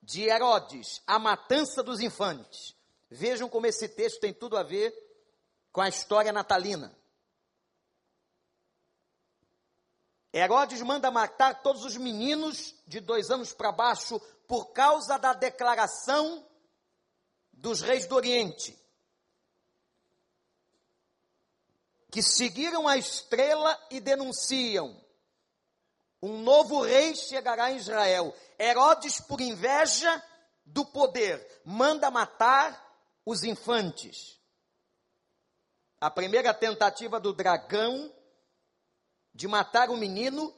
de 0.00 0.22
Herodes? 0.22 1.02
A 1.04 1.18
matança 1.18 1.82
dos 1.82 1.98
infantes. 2.00 2.76
Vejam 3.10 3.48
como 3.48 3.66
esse 3.66 3.88
texto 3.88 4.20
tem 4.20 4.32
tudo 4.32 4.56
a 4.56 4.62
ver 4.62 4.94
com 5.72 5.80
a 5.80 5.88
história 5.88 6.32
natalina. 6.32 6.96
Herodes 10.32 10.80
manda 10.82 11.10
matar 11.10 11.60
todos 11.60 11.84
os 11.84 11.96
meninos 11.96 12.76
de 12.86 13.00
dois 13.00 13.32
anos 13.32 13.52
para 13.52 13.72
baixo 13.72 14.20
por 14.46 14.66
causa 14.66 15.18
da 15.18 15.32
declaração 15.32 16.48
dos 17.60 17.82
reis 17.82 18.06
do 18.06 18.16
Oriente, 18.16 18.76
que 22.10 22.22
seguiram 22.22 22.88
a 22.88 22.96
estrela 22.96 23.78
e 23.90 24.00
denunciam: 24.00 24.98
um 26.22 26.42
novo 26.42 26.82
rei 26.82 27.14
chegará 27.14 27.70
em 27.70 27.76
Israel. 27.76 28.34
Herodes, 28.58 29.20
por 29.20 29.40
inveja 29.40 30.22
do 30.64 30.84
poder, 30.84 31.62
manda 31.64 32.10
matar 32.10 32.78
os 33.24 33.44
infantes. 33.44 34.38
A 36.00 36.10
primeira 36.10 36.54
tentativa 36.54 37.20
do 37.20 37.32
dragão 37.32 38.12
de 39.34 39.46
matar 39.46 39.90
o 39.90 39.96
menino 39.96 40.54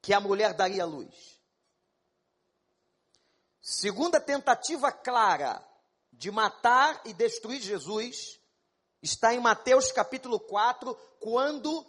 que 0.00 0.12
a 0.12 0.20
mulher 0.20 0.54
daria 0.54 0.82
à 0.82 0.86
luz. 0.86 1.33
Segunda 3.66 4.20
tentativa 4.20 4.92
clara 4.92 5.66
de 6.12 6.30
matar 6.30 7.00
e 7.06 7.14
destruir 7.14 7.62
Jesus 7.62 8.38
está 9.00 9.32
em 9.32 9.40
Mateus 9.40 9.90
capítulo 9.90 10.38
4, 10.38 10.94
quando, 11.18 11.82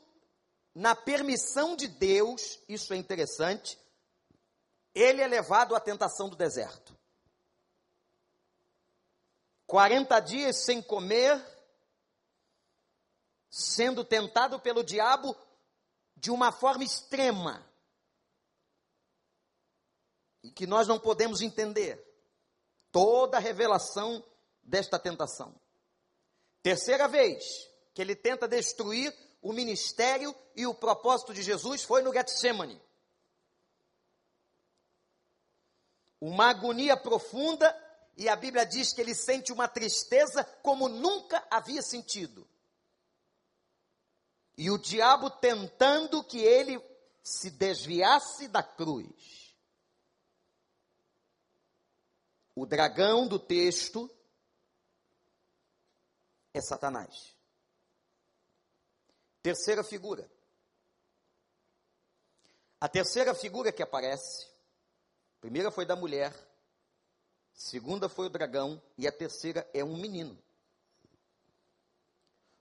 na 0.73 0.95
permissão 0.95 1.75
de 1.75 1.89
Deus, 1.89 2.61
isso 2.69 2.93
é 2.93 2.95
interessante, 2.95 3.77
ele 4.93 5.21
é 5.21 5.27
levado 5.27 5.75
à 5.75 5.79
tentação 5.81 6.29
do 6.29 6.37
deserto. 6.37 6.97
40 9.67 10.17
dias 10.21 10.63
sem 10.63 10.81
comer, 10.81 11.45
sendo 13.49 14.05
tentado 14.05 14.61
pelo 14.61 14.81
diabo 14.81 15.35
de 16.15 16.31
uma 16.31 16.53
forma 16.53 16.85
extrema 16.85 17.69
e 20.45 20.51
que 20.51 20.67
nós 20.67 20.87
não 20.87 20.99
podemos 20.99 21.41
entender 21.41 21.99
toda 22.91 23.37
a 23.37 23.39
revelação 23.39 24.23
desta 24.61 24.99
tentação. 24.99 25.53
Terceira 26.61 27.07
vez 27.07 27.43
que 27.93 28.01
ele 28.01 28.15
tenta 28.15 28.47
destruir 28.47 29.13
o 29.41 29.51
ministério 29.51 30.35
e 30.55 30.67
o 30.67 30.73
propósito 30.73 31.33
de 31.33 31.41
Jesus 31.41 31.83
foi 31.83 32.01
no 32.01 32.13
Getsemane. 32.13 32.79
Uma 36.21 36.49
agonia 36.49 36.95
profunda 36.95 37.75
e 38.15 38.29
a 38.29 38.35
Bíblia 38.35 38.65
diz 38.65 38.93
que 38.93 39.01
ele 39.01 39.13
sente 39.15 39.51
uma 39.51 39.67
tristeza 39.67 40.43
como 40.61 40.87
nunca 40.87 41.45
havia 41.49 41.81
sentido. 41.81 42.47
E 44.57 44.71
o 44.71 44.77
diabo 44.77 45.29
tentando 45.29 46.23
que 46.23 46.39
ele 46.39 46.81
se 47.23 47.49
desviasse 47.49 48.47
da 48.47 48.61
cruz. 48.61 49.44
O 52.55 52.65
dragão 52.65 53.27
do 53.27 53.37
texto 53.37 54.09
é 56.53 56.61
Satanás. 56.61 57.35
Terceira 59.43 59.83
figura. 59.83 60.29
A 62.79 62.87
terceira 62.87 63.35
figura 63.35 63.71
que 63.71 63.83
aparece, 63.83 64.47
primeira 65.41 65.71
foi 65.71 65.85
da 65.85 65.95
mulher, 65.95 66.33
segunda 67.53 68.07
foi 68.07 68.27
o 68.27 68.29
dragão 68.29 68.81
e 68.97 69.07
a 69.07 69.11
terceira 69.11 69.69
é 69.73 69.83
um 69.83 69.97
menino. 69.97 70.37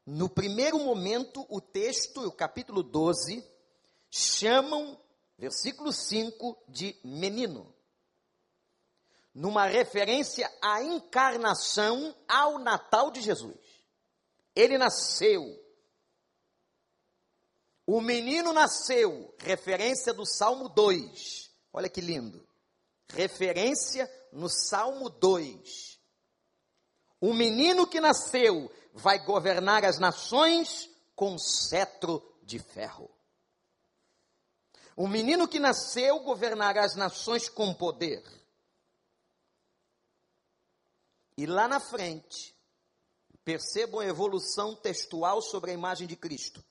No 0.07 0.29
primeiro 0.29 0.79
momento, 0.79 1.47
o 1.49 1.61
texto, 1.61 2.27
o 2.27 2.33
capítulo 2.33 2.83
12, 2.83 3.45
chamam, 4.11 5.01
versículo 5.39 5.93
5, 5.93 6.63
de 6.69 6.97
menino. 7.03 7.74
Numa 9.35 9.67
referência 9.67 10.51
à 10.63 10.83
encarnação, 10.83 12.15
ao 12.29 12.59
Natal 12.59 13.11
de 13.11 13.21
Jesus. 13.21 13.59
Ele 14.55 14.79
nasceu. 14.79 15.43
O 17.87 18.01
menino 18.01 18.53
nasceu, 18.53 19.35
referência 19.39 20.15
do 20.15 20.25
Salmo 20.25 20.69
2. 20.69 21.51
Olha 21.73 21.89
que 21.89 22.01
lindo. 22.01 22.47
Referência 23.13 24.11
no 24.33 24.49
Salmo 24.49 25.11
2. 25.11 26.01
O 27.21 27.35
menino 27.35 27.87
que 27.87 28.01
nasceu 28.01 28.71
vai 28.93 29.25
governar 29.25 29.85
as 29.85 29.99
nações 29.99 30.89
com 31.17 31.37
cetro 31.39 32.23
de 32.43 32.59
ferro. 32.59 33.11
O 34.97 35.09
menino 35.09 35.49
que 35.49 35.59
nasceu 35.59 36.21
governará 36.21 36.85
as 36.85 36.95
nações 36.95 37.49
com 37.49 37.75
poder. 37.75 38.23
E 41.37 41.47
lá 41.47 41.67
na 41.67 41.81
frente, 41.81 42.55
percebam 43.45 44.01
a 44.01 44.07
evolução 44.07 44.75
textual 44.75 45.43
sobre 45.43 45.71
a 45.71 45.75
imagem 45.75 46.07
de 46.07 46.17
Cristo. 46.17 46.65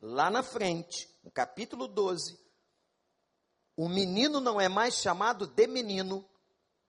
Lá 0.00 0.30
na 0.30 0.42
frente, 0.42 1.08
no 1.22 1.30
capítulo 1.30 1.86
12, 1.86 2.38
o 3.76 3.88
menino 3.88 4.40
não 4.40 4.60
é 4.60 4.68
mais 4.68 4.94
chamado 4.94 5.46
de 5.46 5.66
menino, 5.66 6.28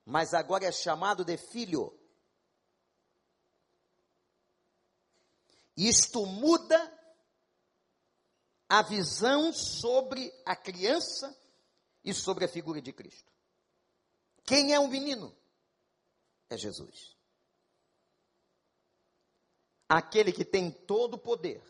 mas 0.05 0.33
agora 0.33 0.65
é 0.65 0.71
chamado 0.71 1.23
de 1.23 1.37
filho. 1.37 1.97
Isto 5.77 6.25
muda 6.25 6.93
a 8.69 8.81
visão 8.81 9.51
sobre 9.53 10.33
a 10.45 10.55
criança 10.55 11.35
e 12.03 12.13
sobre 12.13 12.45
a 12.45 12.47
figura 12.47 12.81
de 12.81 12.93
Cristo. 12.93 13.31
Quem 14.43 14.73
é 14.73 14.79
o 14.79 14.87
menino? 14.87 15.35
É 16.49 16.57
Jesus. 16.57 17.15
Aquele 19.87 20.31
que 20.31 20.43
tem 20.43 20.71
todo 20.71 21.15
o 21.15 21.19
poder, 21.19 21.63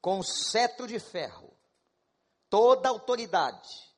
com 0.00 0.22
cetro 0.22 0.86
de 0.86 0.98
ferro, 0.98 1.56
toda 2.50 2.88
autoridade, 2.88 3.94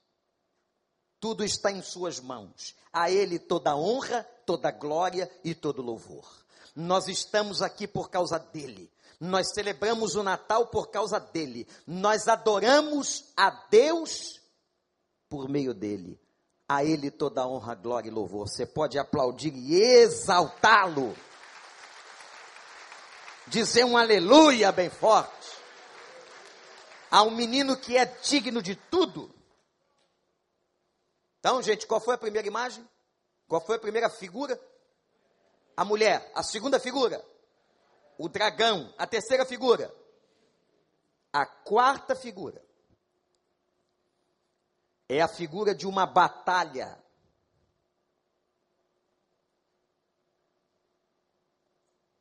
tudo 1.19 1.43
está 1.43 1.71
em 1.73 1.83
suas 1.83 2.21
mãos. 2.21 2.75
A 2.93 3.11
Ele 3.11 3.39
toda 3.39 3.77
honra, 3.77 4.23
toda 4.45 4.71
glória 4.71 5.31
e 5.43 5.55
todo 5.55 5.83
louvor. 5.83 6.45
Nós 6.75 7.09
estamos 7.09 7.63
aqui 7.63 7.89
por 7.89 8.11
causa 8.11 8.39
dele. 8.39 8.93
Nós 9.19 9.53
celebramos 9.55 10.15
o 10.15 10.23
Natal 10.23 10.67
por 10.67 10.91
causa 10.91 11.19
dele. 11.19 11.67
Nós 11.87 12.29
adoramos 12.29 13.33
a 13.37 13.51
Deus 13.69 14.41
por 15.29 15.49
meio 15.49 15.73
dele. 15.73 16.21
A 16.69 16.85
ele 16.85 17.11
toda 17.11 17.47
honra, 17.47 17.75
glória 17.75 18.09
e 18.09 18.13
louvor. 18.13 18.49
Você 18.49 18.67
pode 18.67 18.99
aplaudir 18.99 19.55
e 19.55 19.75
exaltá-lo. 19.75 21.17
Dizer 23.47 23.85
um 23.85 23.97
aleluia 23.97 24.73
bem 24.73 24.91
forte. 24.91 25.57
A 27.11 27.23
um 27.23 27.31
menino 27.31 27.77
que 27.77 27.97
é 27.97 28.05
digno 28.05 28.61
de 28.61 28.75
tudo. 28.75 29.33
Então, 31.39 31.63
gente, 31.63 31.87
qual 31.87 32.01
foi 32.01 32.15
a 32.15 32.19
primeira 32.19 32.49
imagem? 32.49 32.85
Qual 33.47 33.65
foi 33.65 33.77
a 33.77 33.81
primeira 33.81 34.11
figura? 34.11 34.61
a 35.77 35.85
mulher. 35.85 36.31
A 36.35 36.43
segunda 36.43 36.81
figura, 36.81 37.23
o 38.19 38.29
dragão. 38.29 38.93
A 38.97 39.07
terceira 39.07 39.45
figura, 39.45 39.95
a 41.33 41.45
quarta 41.45 42.17
figura, 42.17 42.65
é 45.09 45.21
a 45.21 45.29
figura 45.29 45.75
de 45.75 45.87
uma 45.87 46.07
batalha. 46.07 46.99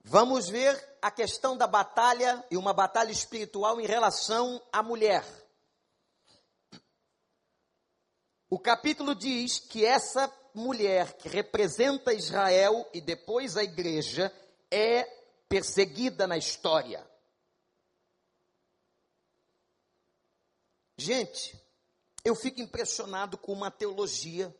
Vamos 0.04 0.48
ver 0.48 0.98
a 1.02 1.10
questão 1.10 1.58
da 1.58 1.65
batalha 1.65 2.45
e 2.52 2.58
uma 2.58 2.74
batalha 2.74 3.12
espiritual 3.12 3.82
em 3.82 3.88
relação 3.88 4.62
à 4.71 4.84
mulher. 4.84 5.26
O 8.48 8.60
capítulo 8.60 9.15
diz 9.15 9.60
que 9.60 9.84
essa 9.84 10.32
mulher 10.54 11.17
que 11.17 11.28
representa 11.28 12.13
Israel 12.13 12.88
e 12.93 13.02
depois 13.02 13.58
a 13.58 13.63
igreja 13.63 14.32
é 14.69 15.04
perseguida 15.50 16.28
na 16.28 16.38
história. 16.38 17.06
Gente, 20.98 21.60
eu 22.26 22.34
fico 22.36 22.60
impressionado 22.60 23.38
com 23.38 23.54
uma 23.54 23.70
teologia 23.70 24.54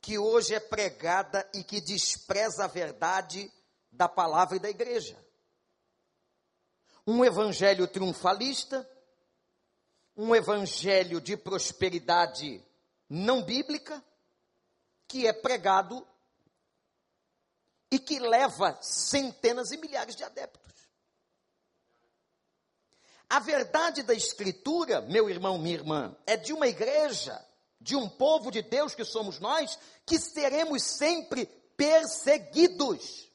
que 0.00 0.16
hoje 0.16 0.54
é 0.54 0.60
pregada 0.60 1.46
e 1.52 1.64
que 1.64 1.80
despreza 1.80 2.64
a 2.64 2.68
verdade 2.68 3.52
da 3.90 4.08
palavra 4.08 4.56
e 4.56 4.60
da 4.60 4.70
igreja. 4.70 5.18
Um 7.04 7.24
evangelho 7.24 7.88
triunfalista, 7.88 8.88
um 10.16 10.36
evangelho 10.36 11.20
de 11.20 11.36
prosperidade 11.36 12.64
não 13.08 13.42
bíblica, 13.42 14.02
que 15.08 15.26
é 15.26 15.32
pregado 15.32 16.06
e 17.90 17.98
que 17.98 18.20
leva 18.20 18.80
centenas 18.80 19.72
e 19.72 19.76
milhares 19.76 20.14
de 20.14 20.22
adeptos. 20.22 20.79
A 23.30 23.38
verdade 23.38 24.02
da 24.02 24.12
Escritura, 24.12 25.00
meu 25.02 25.30
irmão, 25.30 25.56
minha 25.56 25.76
irmã, 25.76 26.16
é 26.26 26.36
de 26.36 26.52
uma 26.52 26.66
igreja, 26.66 27.40
de 27.80 27.94
um 27.94 28.08
povo 28.08 28.50
de 28.50 28.60
Deus 28.60 28.92
que 28.92 29.04
somos 29.04 29.38
nós, 29.38 29.78
que 30.04 30.18
seremos 30.18 30.82
sempre 30.82 31.46
perseguidos. 31.76 33.30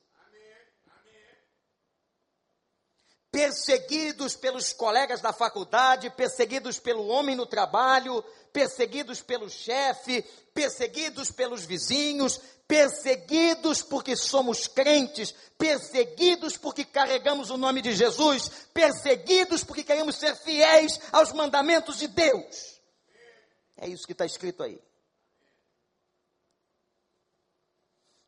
perseguidos 3.32 4.34
pelos 4.34 4.72
colegas 4.72 5.20
da 5.20 5.34
faculdade, 5.34 6.10
perseguidos 6.10 6.80
pelo 6.80 7.08
homem 7.08 7.36
no 7.36 7.46
trabalho, 7.46 8.24
perseguidos 8.54 9.22
pelo 9.22 9.50
chefe, 9.50 10.22
perseguidos 10.54 11.32
pelos 11.32 11.66
vizinhos, 11.66 12.40
perseguidos 12.68 13.82
porque 13.82 14.16
somos 14.16 14.68
crentes, 14.68 15.34
perseguidos 15.58 16.58
porque 16.58 16.84
carregamos 16.84 17.50
o 17.50 17.58
nome 17.58 17.82
de 17.82 17.94
Jesus, 17.94 18.50
perseguidos 18.74 19.64
porque 19.64 19.84
queremos 19.84 20.16
ser 20.16 20.36
fiéis 20.36 21.00
aos 21.12 21.32
mandamentos 21.32 21.98
de 21.98 22.08
Deus. 22.08 22.80
É 23.78 23.88
isso 23.88 24.06
que 24.06 24.14
está 24.14 24.26
escrito 24.26 24.64
aí. 24.64 24.82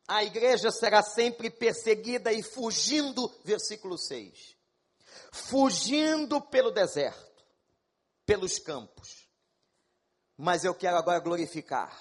A 0.06 0.24
igreja 0.24 0.70
será 0.70 1.02
sempre 1.02 1.50
perseguida 1.50 2.32
e 2.32 2.42
fugindo, 2.42 3.30
versículo 3.44 3.98
6 3.98 4.58
fugindo 5.32 6.40
pelo 6.40 6.70
deserto, 6.70 7.44
pelos 8.24 8.58
campos. 8.58 9.28
Mas 10.36 10.64
eu 10.64 10.74
quero 10.74 10.96
agora 10.96 11.18
glorificar, 11.18 11.96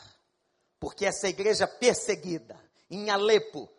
porque 0.79 1.05
essa 1.05 1.27
igreja 1.27 1.67
perseguida 1.67 2.59
em 2.89 3.09
Alepo, 3.09 3.69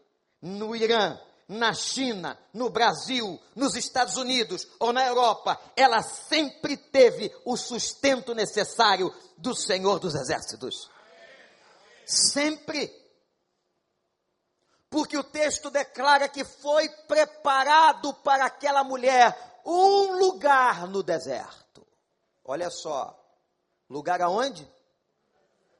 no 0.40 0.74
Irã, 0.74 1.18
na 1.48 1.72
China, 1.72 2.38
no 2.52 2.68
Brasil, 2.68 3.40
nos 3.56 3.74
Estados 3.74 4.16
Unidos 4.16 4.68
ou 4.78 4.92
na 4.92 5.06
Europa, 5.06 5.58
ela 5.74 6.02
sempre 6.02 6.76
teve 6.76 7.34
o 7.44 7.56
sustento 7.56 8.34
necessário 8.34 9.12
do 9.38 9.54
Senhor 9.54 9.98
dos 9.98 10.14
Exércitos. 10.14 10.90
Sempre. 12.04 12.94
Porque 14.90 15.16
o 15.16 15.24
texto 15.24 15.70
declara 15.70 16.28
que 16.28 16.44
foi 16.44 16.88
preparado 17.06 18.12
para 18.14 18.46
aquela 18.46 18.82
mulher 18.84 19.60
um 19.64 20.18
lugar 20.18 20.86
no 20.86 21.02
deserto. 21.02 21.86
Olha 22.44 22.70
só, 22.70 23.18
lugar 23.88 24.22
aonde? 24.22 24.66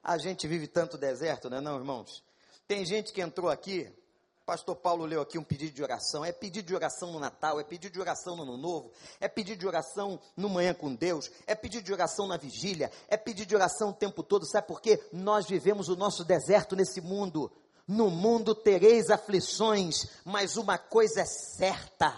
A 0.02 0.18
gente 0.18 0.46
vive 0.46 0.66
tanto 0.66 0.96
deserto, 0.96 1.50
não 1.50 1.58
é 1.58 1.60
não, 1.60 1.76
irmãos? 1.76 2.22
Tem 2.66 2.84
gente 2.84 3.12
que 3.12 3.20
entrou 3.20 3.48
aqui, 3.50 3.90
pastor 4.48 4.76
Paulo 4.76 5.04
leu 5.04 5.20
aqui 5.20 5.38
um 5.38 5.44
pedido 5.44 5.74
de 5.74 5.82
oração, 5.82 6.24
é 6.24 6.32
pedido 6.32 6.66
de 6.66 6.74
oração 6.74 7.12
no 7.12 7.20
Natal, 7.20 7.60
é 7.60 7.64
pedido 7.64 7.92
de 7.92 8.00
oração 8.00 8.34
no 8.34 8.44
Ano 8.44 8.56
Novo, 8.56 8.90
é 9.20 9.28
pedido 9.28 9.58
de 9.58 9.66
oração 9.66 10.18
no 10.34 10.48
Manhã 10.48 10.72
com 10.72 10.94
Deus, 10.94 11.30
é 11.46 11.54
pedido 11.54 11.84
de 11.84 11.92
oração 11.92 12.26
na 12.26 12.38
vigília, 12.38 12.90
é 13.08 13.16
pedido 13.16 13.48
de 13.48 13.54
oração 13.54 13.90
o 13.90 13.94
tempo 13.94 14.22
todo, 14.22 14.46
sabe 14.46 14.66
por 14.66 14.80
quê? 14.80 15.02
Nós 15.12 15.46
vivemos 15.46 15.88
o 15.88 15.96
nosso 15.96 16.24
deserto 16.24 16.74
nesse 16.74 17.00
mundo. 17.00 17.52
No 17.86 18.10
mundo 18.10 18.54
tereis 18.54 19.10
aflições, 19.10 20.06
mas 20.24 20.56
uma 20.56 20.78
coisa 20.78 21.22
é 21.22 21.26
certa, 21.26 22.14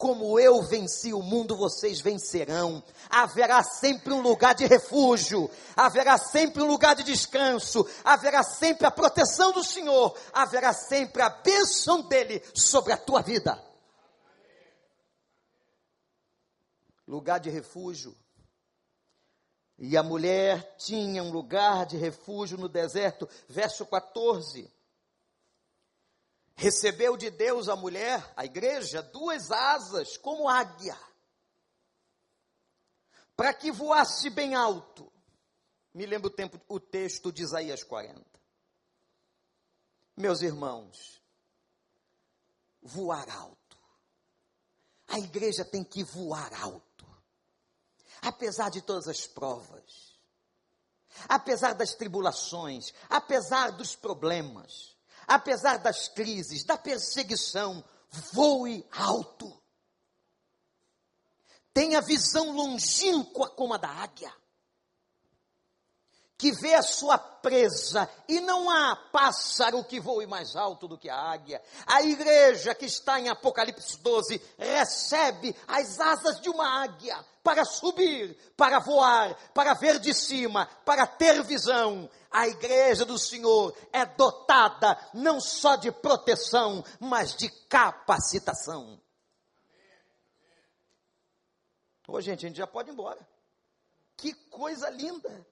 como 0.00 0.40
eu 0.40 0.62
venci 0.62 1.12
o 1.12 1.20
mundo, 1.20 1.54
vocês 1.54 2.00
vencerão. 2.00 2.82
Haverá 3.10 3.62
sempre 3.62 4.14
um 4.14 4.22
lugar 4.22 4.54
de 4.54 4.64
refúgio, 4.64 5.50
haverá 5.76 6.16
sempre 6.16 6.62
um 6.62 6.66
lugar 6.66 6.96
de 6.96 7.02
descanso, 7.02 7.86
haverá 8.02 8.42
sempre 8.42 8.86
a 8.86 8.90
proteção 8.90 9.52
do 9.52 9.62
Senhor, 9.62 10.18
haverá 10.32 10.72
sempre 10.72 11.20
a 11.20 11.28
bênção 11.28 12.00
dele 12.08 12.42
sobre 12.54 12.94
a 12.94 12.96
tua 12.96 13.20
vida. 13.20 13.62
Lugar 17.06 17.38
de 17.38 17.50
refúgio. 17.50 18.16
E 19.78 19.98
a 19.98 20.02
mulher 20.02 20.76
tinha 20.78 21.22
um 21.22 21.30
lugar 21.30 21.84
de 21.84 21.98
refúgio 21.98 22.56
no 22.56 22.70
deserto, 22.70 23.28
verso 23.46 23.84
14 23.84 24.79
recebeu 26.60 27.16
de 27.16 27.30
Deus 27.30 27.70
a 27.70 27.74
mulher, 27.74 28.22
a 28.36 28.44
igreja, 28.44 29.02
duas 29.02 29.50
asas 29.50 30.18
como 30.18 30.46
águia, 30.46 30.98
para 33.34 33.54
que 33.54 33.72
voasse 33.72 34.28
bem 34.28 34.54
alto. 34.54 35.10
Me 35.94 36.04
lembro 36.04 36.28
o, 36.28 36.32
tempo, 36.32 36.60
o 36.68 36.78
texto 36.78 37.32
de 37.32 37.42
Isaías 37.42 37.82
40. 37.82 38.22
Meus 40.14 40.42
irmãos, 40.42 41.22
voar 42.82 43.28
alto. 43.30 43.78
A 45.08 45.18
igreja 45.18 45.64
tem 45.64 45.82
que 45.82 46.04
voar 46.04 46.52
alto. 46.62 47.06
Apesar 48.20 48.68
de 48.68 48.82
todas 48.82 49.08
as 49.08 49.26
provas, 49.26 50.14
apesar 51.26 51.72
das 51.72 51.94
tribulações, 51.94 52.92
apesar 53.08 53.72
dos 53.72 53.96
problemas, 53.96 54.99
apesar 55.30 55.78
das 55.78 56.08
crises, 56.08 56.64
da 56.64 56.76
perseguição, 56.76 57.84
voe 58.32 58.84
alto. 58.90 59.62
Tenha 61.72 62.00
visão 62.00 62.50
longínqua 62.50 63.48
como 63.50 63.74
a 63.74 63.76
da 63.76 63.88
águia, 63.88 64.34
que 66.40 66.50
vê 66.52 66.74
a 66.74 66.82
sua 66.82 67.18
presa, 67.18 68.08
e 68.26 68.40
não 68.40 68.70
há 68.70 68.96
pássaro 69.12 69.84
que 69.84 70.00
voe 70.00 70.26
mais 70.26 70.56
alto 70.56 70.88
do 70.88 70.96
que 70.96 71.10
a 71.10 71.16
águia. 71.16 71.62
A 71.86 72.02
igreja 72.02 72.74
que 72.74 72.86
está 72.86 73.20
em 73.20 73.28
Apocalipse 73.28 73.98
12 73.98 74.40
recebe 74.58 75.54
as 75.68 76.00
asas 76.00 76.40
de 76.40 76.48
uma 76.48 76.82
águia 76.82 77.22
para 77.42 77.64
subir, 77.64 78.34
para 78.56 78.78
voar, 78.78 79.34
para 79.52 79.74
ver 79.74 79.98
de 79.98 80.14
cima, 80.14 80.66
para 80.84 81.06
ter 81.06 81.42
visão 81.42 82.08
a 82.30 82.46
igreja 82.46 83.04
do 83.04 83.18
Senhor 83.18 83.76
é 83.92 84.06
dotada 84.06 84.96
não 85.12 85.40
só 85.40 85.74
de 85.74 85.90
proteção, 85.90 86.84
mas 87.00 87.34
de 87.34 87.50
capacitação. 87.66 89.00
Ô, 92.06 92.20
gente, 92.20 92.46
a 92.46 92.48
gente 92.48 92.58
já 92.58 92.66
pode 92.66 92.90
ir 92.90 92.92
embora. 92.92 93.26
Que 94.16 94.32
coisa 94.32 94.88
linda. 94.90 95.46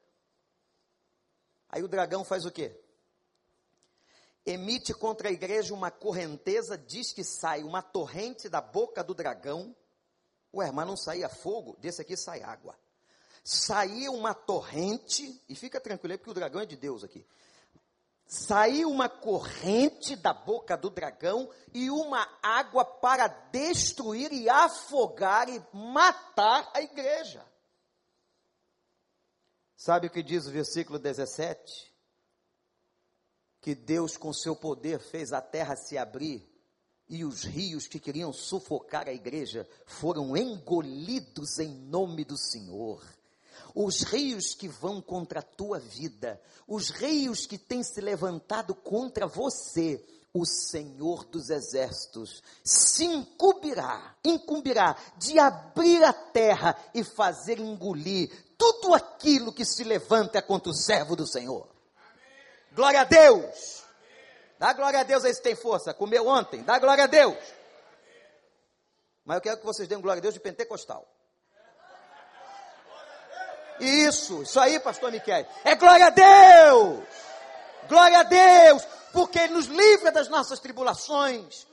Aí 1.69 1.83
o 1.83 1.89
dragão 1.89 2.25
faz 2.25 2.45
o 2.45 2.51
quê? 2.51 2.79
Emite 4.45 4.95
contra 4.95 5.29
a 5.29 5.33
igreja 5.33 5.75
uma 5.75 5.91
correnteza, 5.91 6.79
diz 6.79 7.13
que 7.13 7.23
sai 7.23 7.63
uma 7.63 7.83
torrente 7.83 8.49
da 8.49 8.61
boca 8.61 9.05
do 9.05 9.15
dragão. 9.15 9.77
Ué, 10.55 10.71
mas 10.71 10.87
não 10.87 10.97
saía 10.97 11.29
fogo? 11.29 11.77
Desse 11.81 12.01
aqui 12.01 12.17
sai 12.17 12.43
água 12.43 12.75
saía 13.49 14.11
uma 14.11 14.35
torrente, 14.35 15.43
e 15.49 15.55
fica 15.55 15.81
tranquilo 15.81 16.13
aí, 16.13 16.19
porque 16.19 16.31
o 16.31 16.35
dragão 16.35 16.61
é 16.61 16.67
de 16.67 16.77
Deus 16.77 17.03
aqui. 17.03 17.27
Saiu 18.27 18.91
uma 18.91 19.09
corrente 19.09 20.15
da 20.15 20.35
boca 20.35 20.77
do 20.77 20.91
dragão 20.91 21.49
e 21.73 21.89
uma 21.89 22.29
água 22.43 22.85
para 22.85 23.27
destruir 23.27 24.31
e 24.35 24.51
afogar 24.51 25.49
e 25.49 25.63
matar 25.73 26.71
a 26.75 26.83
igreja. 26.83 27.43
Sabe 29.79 30.09
o 30.09 30.11
que 30.11 30.25
diz 30.25 30.47
o 30.47 30.51
versículo 30.51 30.99
17? 30.99 31.95
Que 33.61 33.77
Deus, 33.77 34.17
com 34.17 34.33
seu 34.33 34.57
poder, 34.57 34.99
fez 34.99 35.33
a 35.33 35.41
terra 35.41 35.77
se 35.77 35.97
abrir 35.97 36.47
e 37.09 37.25
os 37.25 37.45
rios 37.45 37.87
que 37.87 38.01
queriam 38.01 38.33
sufocar 38.33 39.09
a 39.09 39.13
igreja 39.13 39.67
foram 39.87 40.37
engolidos 40.37 41.61
em 41.61 41.69
nome 41.69 42.25
do 42.25 42.37
Senhor 42.37 43.01
os 43.75 44.03
rios 44.03 44.55
que 44.55 44.69
vão 44.69 45.01
contra 45.01 45.41
a 45.41 45.43
tua 45.43 45.79
vida, 45.79 46.41
os 46.67 46.91
rios 46.91 47.47
que 47.47 47.59
têm 47.59 47.83
se 47.83 48.01
levantado 48.01 48.75
contra 48.75 49.27
você, 49.27 50.05
o 50.35 50.45
Senhor 50.45 51.25
dos 51.25 51.49
exércitos 51.49 52.43
se 52.63 53.05
incumbirá, 53.05 54.17
incumbirá 54.25 54.97
de 55.17 55.39
abrir 55.39 56.03
a 56.05 56.13
terra 56.13 56.77
e 56.95 57.03
fazer 57.03 57.59
engolir 57.59 58.31
tudo 58.59 58.93
aquilo 58.93 59.53
que 59.53 59.65
se 59.65 59.85
levanta 59.85 60.43
contra 60.43 60.71
o 60.71 60.75
servo 60.75 61.15
do 61.15 61.27
Senhor. 61.27 61.69
Amém. 61.97 62.75
Glória 62.75 63.01
a 63.03 63.05
Deus! 63.05 63.85
Amém. 63.85 64.55
Dá 64.59 64.73
glória 64.73 64.99
a 64.99 65.05
Deus 65.05 65.25
aí 65.25 65.33
se 65.33 65.41
tem 65.41 65.55
força. 65.55 65.95
Comeu 65.95 66.27
ontem, 66.27 66.65
dá 66.65 66.79
glória 66.81 67.05
a 67.05 67.07
Deus. 67.07 67.37
Amém. 67.37 68.27
Mas 69.25 69.37
eu 69.37 69.41
quero 69.41 69.59
que 69.59 69.65
vocês 69.65 69.87
deem 69.87 70.01
glória 70.01 70.19
a 70.19 70.23
Deus 70.23 70.35
de 70.35 70.41
pentecostal. 70.41 71.07
Isso, 73.81 74.43
isso 74.43 74.59
aí, 74.59 74.81
pastor 74.81 75.13
Miquel. 75.13 75.47
É 75.65 75.77
glória 75.77 76.07
a 76.07 76.11
Deus! 76.11 77.05
Glória 77.89 78.19
a 78.19 78.23
Deus! 78.25 78.83
Porque 79.13 79.39
Ele 79.39 79.53
nos 79.55 79.67
livra 79.67 80.11
das 80.11 80.29
nossas 80.29 80.59
tribulações. 80.59 81.68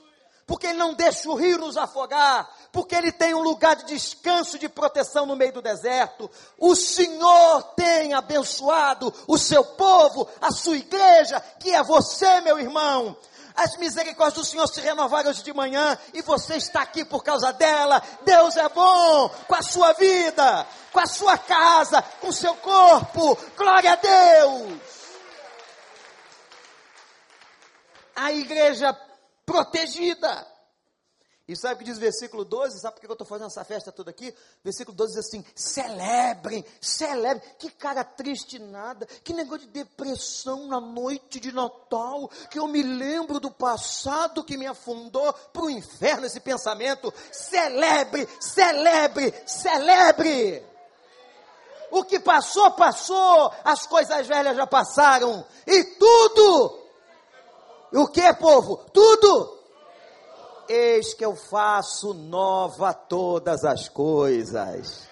Porque 0.46 0.68
Ele 0.68 0.78
não 0.78 0.94
deixa 0.94 1.30
o 1.30 1.36
rio 1.36 1.58
nos 1.58 1.76
afogar. 1.76 2.48
Porque 2.72 2.96
Ele 2.96 3.12
tem 3.12 3.34
um 3.34 3.42
lugar 3.42 3.76
de 3.76 3.86
descanso, 3.86 4.60
de 4.60 4.70
proteção 4.70 5.26
no 5.26 5.36
meio 5.36 5.54
do 5.54 5.62
deserto. 5.62 6.30
O 6.58 6.76
Senhor 6.76 7.64
tem 7.76 8.14
abençoado 8.14 9.14
o 9.28 9.38
seu 9.38 9.64
povo, 9.64 10.28
a 10.40 10.52
sua 10.52 10.78
igreja, 10.78 11.40
que 11.60 11.74
é 11.74 11.82
você, 11.82 12.42
meu 12.42 12.60
irmão. 12.60 13.18
As 13.56 13.78
misericórdias 13.78 14.46
do 14.46 14.52
Senhor 14.52 14.68
se 14.68 14.82
renovaram 14.82 15.30
hoje 15.30 15.42
de 15.42 15.54
manhã 15.54 15.98
e 16.14 16.22
você 16.22 16.58
está 16.58 16.82
aqui 16.82 17.06
por 17.06 17.24
causa 17.24 17.54
dela. 17.54 18.04
Deus 18.24 18.58
é 18.58 18.68
bom 18.68 19.30
com 19.48 19.56
a 19.56 19.62
sua 19.62 19.94
vida, 19.94 20.68
com 20.92 21.00
a 21.00 21.08
sua 21.08 21.38
casa, 21.38 22.02
com 22.20 22.28
o 22.28 22.34
seu 22.34 22.54
corpo. 22.56 23.38
Glória 23.56 23.94
a 23.94 23.96
Deus. 23.96 24.80
A 28.14 28.32
igreja 28.34 28.94
protegida. 29.46 30.56
E 31.48 31.56
sabe 31.56 31.76
o 31.76 31.78
que 31.78 31.84
diz 31.84 31.98
o 31.98 32.00
versículo 32.00 32.44
12? 32.44 32.80
Sabe 32.80 32.96
por 32.96 33.02
que 33.02 33.06
eu 33.06 33.12
estou 33.12 33.28
fazendo 33.28 33.48
essa 33.48 33.64
festa 33.64 33.92
toda 33.92 34.10
aqui? 34.10 34.34
Versículo 34.64 34.98
12 34.98 35.14
diz 35.14 35.28
assim: 35.28 35.46
celebrem, 35.54 36.66
celebrem. 36.82 37.48
Que 37.60 37.70
cara 37.70 38.04
triste 38.04 38.58
nada, 38.58 39.06
que 39.24 39.32
negócio 39.32 39.68
de 39.68 39.72
depressão 39.72 40.66
na 40.66 40.82
noite 40.82 41.40
de 41.40 41.52
Natal, 41.52 42.28
que 42.50 42.58
eu 42.58 42.68
me 42.68 42.82
lembro 42.82 43.40
do 43.40 43.52
passado 43.52 44.44
que 44.44 44.58
me 44.58 44.66
afundou 44.66 45.32
para 45.54 45.62
o 45.62 45.70
inferno 45.70 46.26
esse 46.26 46.40
pensamento. 46.40 47.14
Celebre, 47.32 48.28
celebre, 48.40 49.32
celebre. 49.46 50.66
O 51.92 52.04
que 52.04 52.20
passou, 52.20 52.72
passou, 52.72 53.54
as 53.64 53.86
coisas 53.86 54.26
velhas 54.26 54.58
já 54.58 54.66
passaram, 54.66 55.46
e 55.68 55.84
tudo, 55.84 56.85
o 57.96 58.08
que, 58.08 58.34
povo? 58.36 58.78
Tudo 58.92 59.56
eis 60.68 61.14
que 61.14 61.24
eu 61.24 61.36
faço 61.36 62.14
nova 62.14 62.94
todas 62.94 63.64
as 63.64 63.88
coisas. 63.88 65.08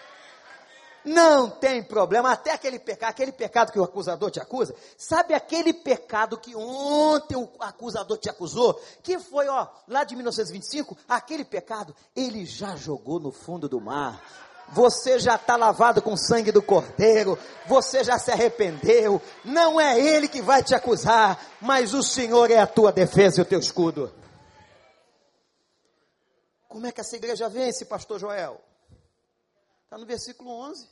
Não 1.05 1.49
tem 1.49 1.83
problema, 1.83 2.31
até 2.31 2.51
aquele 2.51 2.79
pecado, 2.79 3.09
aquele 3.09 3.31
pecado 3.33 3.73
que 3.73 3.79
o 3.79 3.83
acusador 3.83 4.31
te 4.31 4.39
acusa, 4.39 4.73
sabe 4.97 5.33
aquele 5.33 5.73
pecado 5.73 6.37
que 6.37 6.55
ontem 6.55 7.35
o 7.35 7.49
acusador 7.59 8.17
te 8.17 8.29
acusou, 8.29 8.81
que 9.01 9.19
foi, 9.19 9.49
ó, 9.49 9.67
lá 9.85 10.05
de 10.05 10.15
1925, 10.15 10.97
aquele 11.09 11.43
pecado, 11.43 11.93
ele 12.15 12.45
já 12.45 12.77
jogou 12.77 13.19
no 13.19 13.33
fundo 13.33 13.67
do 13.67 13.81
mar. 13.81 14.21
Você 14.69 15.19
já 15.19 15.35
está 15.35 15.55
lavado 15.55 16.01
com 16.01 16.13
o 16.13 16.17
sangue 16.17 16.51
do 16.51 16.61
cordeiro, 16.61 17.37
você 17.67 18.03
já 18.03 18.17
se 18.17 18.31
arrependeu, 18.31 19.21
não 19.45 19.79
é 19.79 19.99
ele 19.99 20.27
que 20.27 20.41
vai 20.41 20.63
te 20.63 20.73
acusar, 20.73 21.39
mas 21.61 21.93
o 21.93 22.01
Senhor 22.01 22.49
é 22.49 22.57
a 22.57 22.67
tua 22.67 22.91
defesa 22.91 23.39
e 23.39 23.43
o 23.43 23.45
teu 23.45 23.59
escudo. 23.59 24.11
Como 26.67 26.87
é 26.87 26.91
que 26.91 27.01
essa 27.01 27.15
igreja 27.15 27.47
vence, 27.47 27.85
pastor 27.85 28.19
Joel? 28.19 28.59
Está 29.83 29.97
no 29.97 30.07
versículo 30.07 30.49
11. 30.49 30.87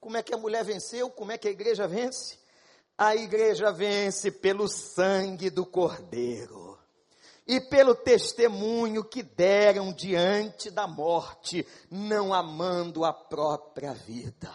Como 0.00 0.16
é 0.16 0.22
que 0.22 0.34
a 0.34 0.38
mulher 0.38 0.64
venceu? 0.64 1.10
Como 1.10 1.30
é 1.30 1.36
que 1.36 1.48
a 1.48 1.50
igreja 1.50 1.86
vence? 1.86 2.38
A 2.96 3.14
igreja 3.14 3.70
vence 3.70 4.30
pelo 4.30 4.66
sangue 4.66 5.50
do 5.50 5.66
Cordeiro 5.66 6.73
e 7.46 7.60
pelo 7.60 7.94
testemunho 7.94 9.04
que 9.04 9.22
deram 9.22 9.92
diante 9.92 10.70
da 10.70 10.86
morte, 10.86 11.66
não 11.90 12.32
amando 12.32 13.04
a 13.04 13.12
própria 13.12 13.92
vida. 13.92 14.52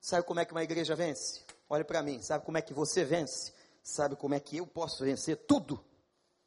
Sabe 0.00 0.26
como 0.26 0.40
é 0.40 0.44
que 0.44 0.52
uma 0.52 0.62
igreja 0.62 0.94
vence? 0.94 1.44
Olhe 1.68 1.84
para 1.84 2.02
mim, 2.02 2.22
sabe 2.22 2.44
como 2.44 2.56
é 2.56 2.62
que 2.62 2.72
você 2.72 3.04
vence? 3.04 3.52
Sabe 3.82 4.16
como 4.16 4.34
é 4.34 4.40
que 4.40 4.56
eu 4.56 4.66
posso 4.66 5.04
vencer 5.04 5.36
tudo? 5.46 5.84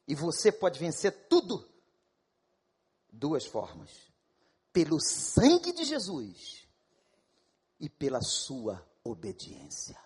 E 0.07 0.15
você 0.15 0.51
pode 0.51 0.79
vencer 0.79 1.27
tudo? 1.27 1.69
Duas 3.11 3.45
formas: 3.45 3.91
pelo 4.73 4.99
sangue 4.99 5.71
de 5.73 5.83
Jesus 5.83 6.67
e 7.79 7.89
pela 7.89 8.21
sua 8.21 8.83
obediência. 9.03 9.97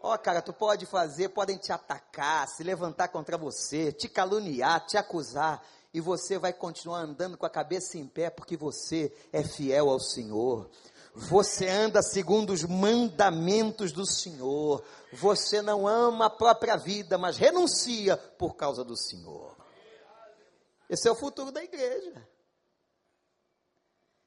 Ó, 0.00 0.14
oh, 0.14 0.18
cara, 0.18 0.40
tu 0.40 0.52
pode 0.52 0.86
fazer, 0.86 1.30
podem 1.30 1.56
te 1.56 1.72
atacar, 1.72 2.46
se 2.46 2.62
levantar 2.62 3.08
contra 3.08 3.36
você, 3.36 3.90
te 3.90 4.08
caluniar, 4.08 4.86
te 4.86 4.96
acusar, 4.96 5.60
e 5.92 6.00
você 6.00 6.38
vai 6.38 6.52
continuar 6.52 7.00
andando 7.00 7.36
com 7.36 7.44
a 7.44 7.50
cabeça 7.50 7.98
em 7.98 8.06
pé 8.06 8.30
porque 8.30 8.56
você 8.56 9.12
é 9.32 9.42
fiel 9.42 9.90
ao 9.90 9.98
Senhor. 9.98 10.70
Você 11.14 11.66
anda 11.66 12.00
segundo 12.00 12.52
os 12.52 12.62
mandamentos 12.62 13.90
do 13.90 14.06
Senhor. 14.06 14.84
Você 15.12 15.60
não 15.60 15.88
ama 15.88 16.26
a 16.26 16.30
própria 16.30 16.76
vida, 16.76 17.18
mas 17.18 17.36
renuncia 17.36 18.16
por 18.16 18.54
causa 18.54 18.84
do 18.84 18.96
Senhor. 18.96 19.56
Esse 20.88 21.08
é 21.08 21.10
o 21.10 21.16
futuro 21.16 21.50
da 21.50 21.64
igreja. 21.64 22.24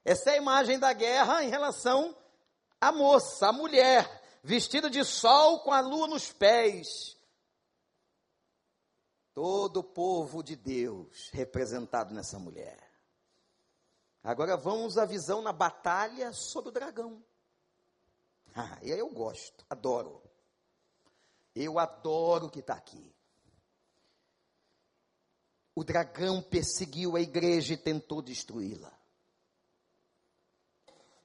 Essa 0.03 0.31
é 0.31 0.33
a 0.33 0.37
imagem 0.37 0.77
da 0.79 0.91
guerra 0.91 1.43
em 1.43 1.49
relação 1.49 2.13
à 2.81 2.91
moça, 2.91 3.47
à 3.47 3.53
mulher 3.53 4.20
vestido 4.43 4.89
de 4.89 5.03
sol 5.03 5.59
com 5.59 5.71
a 5.71 5.81
lua 5.81 6.07
nos 6.07 6.31
pés. 6.31 7.17
Todo 9.33 9.77
o 9.77 9.83
povo 9.83 10.43
de 10.43 10.55
Deus 10.55 11.29
representado 11.31 12.13
nessa 12.13 12.37
mulher. 12.37 12.91
Agora 14.23 14.57
vamos 14.57 14.97
à 14.97 15.05
visão 15.05 15.41
na 15.41 15.53
batalha 15.53 16.33
sobre 16.33 16.69
o 16.69 16.73
dragão. 16.73 17.23
Ah, 18.53 18.77
eu 18.83 19.09
gosto, 19.09 19.65
adoro. 19.69 20.21
Eu 21.55 21.79
adoro 21.79 22.47
o 22.47 22.49
que 22.49 22.59
está 22.59 22.73
aqui. 22.73 23.15
O 25.73 25.83
dragão 25.83 26.41
perseguiu 26.41 27.15
a 27.15 27.21
igreja 27.21 27.73
e 27.73 27.77
tentou 27.77 28.21
destruí-la 28.21 29.00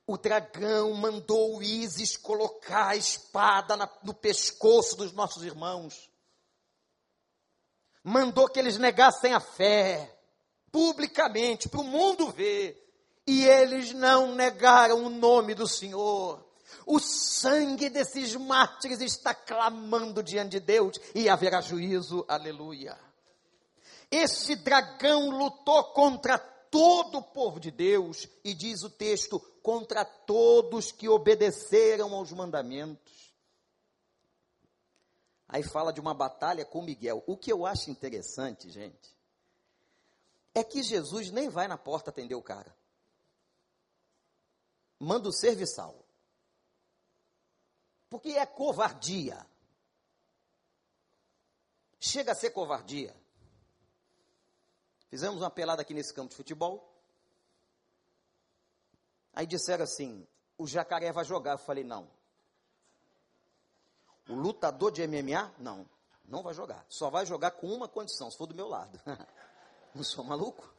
o 0.06 0.16
dragão 0.16 0.94
mandou 0.94 1.56
o 1.56 1.62
Isis 1.62 2.16
colocar 2.16 2.90
a 2.90 2.96
espada 2.96 3.76
na, 3.76 3.88
no 4.04 4.14
pescoço 4.14 4.96
dos 4.96 5.12
nossos 5.12 5.42
irmãos. 5.42 6.08
Mandou 8.04 8.48
que 8.48 8.60
eles 8.60 8.78
negassem 8.78 9.34
a 9.34 9.40
fé, 9.40 10.16
publicamente, 10.70 11.68
para 11.68 11.80
o 11.80 11.84
mundo 11.84 12.30
ver. 12.30 12.84
E 13.26 13.44
eles 13.44 13.92
não 13.92 14.36
negaram 14.36 15.04
o 15.04 15.10
nome 15.10 15.54
do 15.54 15.66
Senhor. 15.66 16.46
O 16.86 17.00
sangue 17.00 17.90
desses 17.90 18.36
mártires 18.36 19.00
está 19.00 19.34
clamando 19.34 20.22
diante 20.22 20.50
de 20.50 20.60
Deus 20.60 21.00
e 21.16 21.28
haverá 21.28 21.60
juízo. 21.60 22.24
Aleluia. 22.28 22.96
Esse 24.08 24.54
dragão 24.54 25.30
lutou 25.30 25.82
contra 25.92 26.38
todo 26.38 27.18
o 27.18 27.22
povo 27.22 27.58
de 27.58 27.72
Deus 27.72 28.28
e 28.44 28.54
diz 28.54 28.84
o 28.84 28.90
texto: 28.90 29.42
contra 29.66 30.04
todos 30.04 30.92
que 30.92 31.08
obedeceram 31.08 32.14
aos 32.14 32.30
mandamentos. 32.30 33.34
Aí 35.48 35.64
fala 35.64 35.92
de 35.92 35.98
uma 36.00 36.14
batalha 36.14 36.64
com 36.64 36.80
Miguel. 36.82 37.24
O 37.26 37.36
que 37.36 37.52
eu 37.52 37.66
acho 37.66 37.90
interessante, 37.90 38.70
gente, 38.70 39.12
é 40.54 40.62
que 40.62 40.84
Jesus 40.84 41.32
nem 41.32 41.48
vai 41.48 41.66
na 41.66 41.76
porta 41.76 42.10
atender 42.10 42.36
o 42.36 42.42
cara. 42.44 42.72
Manda 45.00 45.28
o 45.28 45.32
serviçal. 45.32 46.06
Porque 48.08 48.30
é 48.30 48.46
covardia. 48.46 49.44
Chega 51.98 52.30
a 52.30 52.36
ser 52.36 52.50
covardia. 52.50 53.12
Fizemos 55.10 55.40
uma 55.40 55.50
pelada 55.50 55.82
aqui 55.82 55.92
nesse 55.92 56.14
campo 56.14 56.30
de 56.30 56.36
futebol. 56.36 56.95
Aí 59.36 59.46
disseram 59.46 59.84
assim: 59.84 60.26
o 60.56 60.66
jacaré 60.66 61.12
vai 61.12 61.24
jogar. 61.24 61.52
Eu 61.52 61.58
falei: 61.58 61.84
não. 61.84 62.08
O 64.28 64.34
lutador 64.34 64.90
de 64.90 65.06
MMA? 65.06 65.54
Não. 65.58 65.86
Não 66.24 66.42
vai 66.42 66.54
jogar. 66.54 66.84
Só 66.88 67.10
vai 67.10 67.26
jogar 67.26 67.50
com 67.52 67.68
uma 67.68 67.86
condição: 67.86 68.30
se 68.30 68.38
for 68.38 68.46
do 68.46 68.54
meu 68.54 68.66
lado. 68.66 68.98
não 69.94 70.02
sou 70.02 70.24
maluco? 70.24 70.74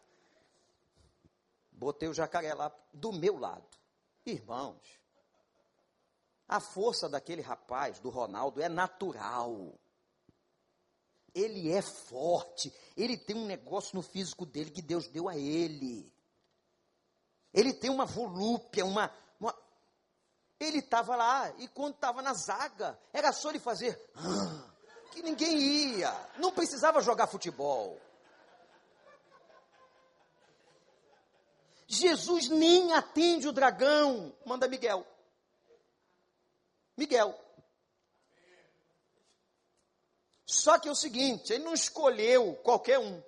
Botei 1.72 2.10
o 2.10 2.14
jacaré 2.14 2.56
lá 2.56 2.76
do 2.92 3.14
meu 3.14 3.38
lado. 3.38 3.64
Irmãos, 4.26 4.82
a 6.48 6.60
força 6.60 7.08
daquele 7.08 7.42
rapaz, 7.42 8.00
do 8.00 8.10
Ronaldo, 8.10 8.60
é 8.60 8.68
natural. 8.68 9.74
Ele 11.36 11.72
é 11.72 11.84
forte. 11.84 12.74
Ele 12.98 13.16
tem 13.16 13.36
um 13.36 13.46
negócio 13.46 13.96
no 13.96 14.02
físico 14.02 14.48
dele 14.48 14.72
que 14.72 14.82
Deus 14.82 15.08
deu 15.08 15.30
a 15.30 15.38
ele. 15.38 16.12
Ele 17.54 17.74
tem 17.74 17.90
uma 17.90 18.06
volúpia, 18.06 18.86
uma. 18.86 19.12
uma... 19.40 19.56
Ele 20.60 20.80
estava 20.80 21.16
lá, 21.16 21.52
e 21.58 21.68
quando 21.68 21.96
estava 21.96 22.22
na 22.22 22.34
zaga, 22.34 23.00
era 23.14 23.32
só 23.32 23.50
ele 23.50 23.60
fazer. 23.60 24.00
Ah, 24.16 24.70
que 25.12 25.22
ninguém 25.22 25.58
ia. 25.58 26.12
Não 26.38 26.52
precisava 26.52 27.02
jogar 27.02 27.28
futebol. 27.28 28.00
Jesus 31.88 32.50
nem 32.50 32.94
atende 32.94 33.48
o 33.48 33.54
dragão. 33.54 34.36
Manda 34.46 34.68
Miguel. 34.68 35.06
Miguel. 36.98 37.40
Só 40.46 40.80
que 40.80 40.88
é 40.88 40.92
o 40.92 40.96
seguinte, 40.96 41.52
ele 41.52 41.64
não 41.66 41.74
escolheu 41.74 42.56
qualquer 42.64 43.00
um. 43.00 43.22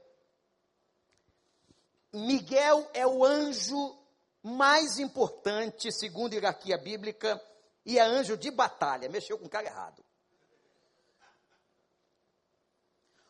Miguel 2.13 2.89
é 2.93 3.05
o 3.05 3.23
anjo 3.25 3.98
mais 4.43 4.99
importante, 4.99 5.91
segundo 5.91 6.33
a 6.33 6.35
hierarquia 6.35 6.77
bíblica, 6.77 7.41
e 7.85 7.97
é 7.97 8.01
anjo 8.01 8.37
de 8.37 8.51
batalha. 8.51 9.09
Mexeu 9.09 9.37
com 9.37 9.45
o 9.45 9.49
cara 9.49 9.67
errado. 9.67 10.03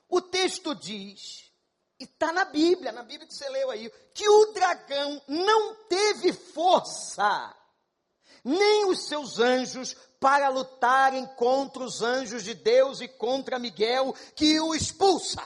O 0.08 0.22
texto 0.22 0.74
diz, 0.74 1.52
e 2.00 2.06
está 2.06 2.32
na 2.32 2.46
Bíblia, 2.46 2.92
na 2.92 3.04
Bíblia 3.04 3.28
que 3.28 3.34
você 3.34 3.48
leu 3.50 3.70
aí, 3.70 3.92
que 4.14 4.28
o 4.28 4.48
dragão 4.54 5.22
não 5.28 5.76
teve 5.86 6.34
força, 6.34 7.56
nem 8.44 8.86
os 8.86 9.08
seus 9.08 9.38
anjos, 9.40 9.96
para 10.20 10.50
lutarem 10.50 11.26
contra 11.36 11.84
os 11.84 12.02
anjos 12.02 12.44
de 12.44 12.54
Deus 12.54 13.02
e 13.02 13.08
contra 13.08 13.60
Miguel, 13.60 14.14
que 14.36 14.60
o 14.60 14.74
expulsa. 14.74 15.42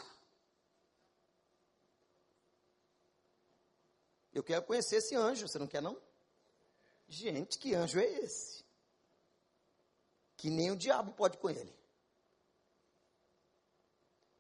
Eu 4.34 4.44
quero 4.44 4.64
conhecer 4.64 4.98
esse 4.98 5.16
anjo, 5.16 5.48
você 5.48 5.60
não 5.60 5.68
quer 5.68 5.82
não? 5.82 5.98
Gente, 7.08 7.60
que 7.60 7.76
anjo 7.76 8.00
é 8.00 8.06
esse? 8.06 8.64
Que 10.36 10.50
nem 10.50 10.72
o 10.72 10.76
diabo 10.76 11.14
pode 11.14 11.38
com 11.38 11.50
ele. 11.50 11.74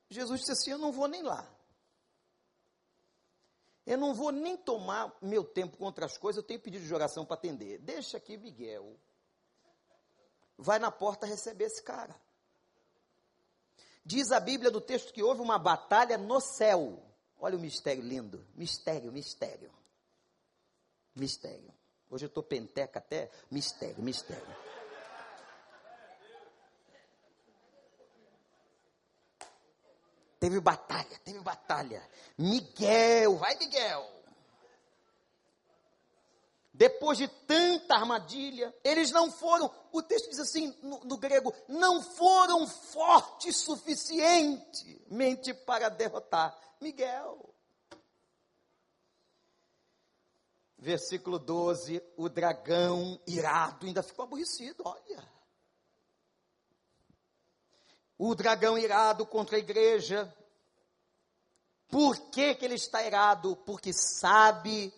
Jesus 0.09 0.41
disse 0.41 0.51
assim: 0.51 0.71
Eu 0.71 0.77
não 0.77 0.91
vou 0.91 1.07
nem 1.07 1.21
lá. 1.21 1.47
Eu 3.85 3.97
não 3.97 4.13
vou 4.13 4.31
nem 4.31 4.55
tomar 4.55 5.13
meu 5.21 5.43
tempo 5.43 5.77
com 5.77 5.83
outras 5.83 6.17
coisas, 6.17 6.41
eu 6.41 6.47
tenho 6.47 6.59
pedido 6.59 6.85
de 6.85 6.93
oração 6.93 7.25
para 7.25 7.35
atender. 7.35 7.79
Deixa 7.79 8.17
aqui 8.17 8.37
Miguel. 8.37 8.97
Vai 10.57 10.79
na 10.79 10.89
porta 10.89 11.25
receber 11.25 11.65
esse 11.65 11.83
cara. 11.83 12.15
Diz 14.05 14.31
a 14.31 14.39
Bíblia 14.39 14.71
do 14.71 14.81
texto 14.81 15.13
que 15.13 15.23
houve 15.23 15.41
uma 15.41 15.57
batalha 15.57 16.17
no 16.17 16.39
céu. 16.39 17.01
Olha 17.37 17.57
o 17.57 17.59
mistério 17.59 18.03
lindo. 18.03 18.45
Mistério, 18.55 19.11
mistério. 19.11 19.71
Mistério. 21.15 21.73
Hoje 22.09 22.25
eu 22.25 22.27
estou 22.27 22.43
penteca 22.43 22.99
até. 22.99 23.29
Mistério, 23.49 24.01
mistério. 24.03 24.55
Teve 30.39 30.59
batalha, 30.59 31.19
teve 31.23 31.39
batalha. 31.39 32.05
Miguel, 32.37 33.37
vai 33.37 33.57
Miguel. 33.57 34.13
Depois 36.73 37.19
de 37.19 37.27
tanta 37.27 37.93
armadilha, 37.95 38.75
eles 38.83 39.11
não 39.11 39.31
foram, 39.31 39.71
o 39.91 40.01
texto 40.01 40.29
diz 40.31 40.39
assim 40.39 40.75
no, 40.81 40.99
no 41.05 41.17
grego, 41.17 41.53
não 41.67 42.01
foram 42.01 42.67
fortes 42.67 43.57
suficientemente 43.57 45.53
para 45.53 45.87
derrotar 45.87 46.57
Miguel. 46.81 47.52
Versículo 50.83 51.39
12, 51.39 52.03
o 52.17 52.27
dragão 52.27 53.17
irado 53.25 53.85
ainda 53.85 54.03
ficou 54.03 54.25
aborrecido, 54.25 54.83
olha. 54.85 55.31
O 58.17 58.35
dragão 58.35 58.77
irado 58.77 59.25
contra 59.25 59.55
a 59.55 59.59
igreja. 59.59 60.31
Por 61.87 62.29
que, 62.29 62.55
que 62.55 62.65
ele 62.65 62.75
está 62.75 63.01
irado? 63.01 63.55
Porque 63.55 63.93
sabe, 63.93 64.93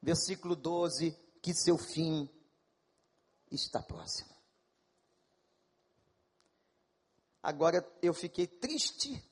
versículo 0.00 0.54
12, 0.54 1.10
que 1.42 1.52
seu 1.52 1.76
fim 1.76 2.30
está 3.50 3.82
próximo. 3.82 4.32
Agora 7.42 7.84
eu 8.00 8.14
fiquei 8.14 8.46
triste, 8.46 9.24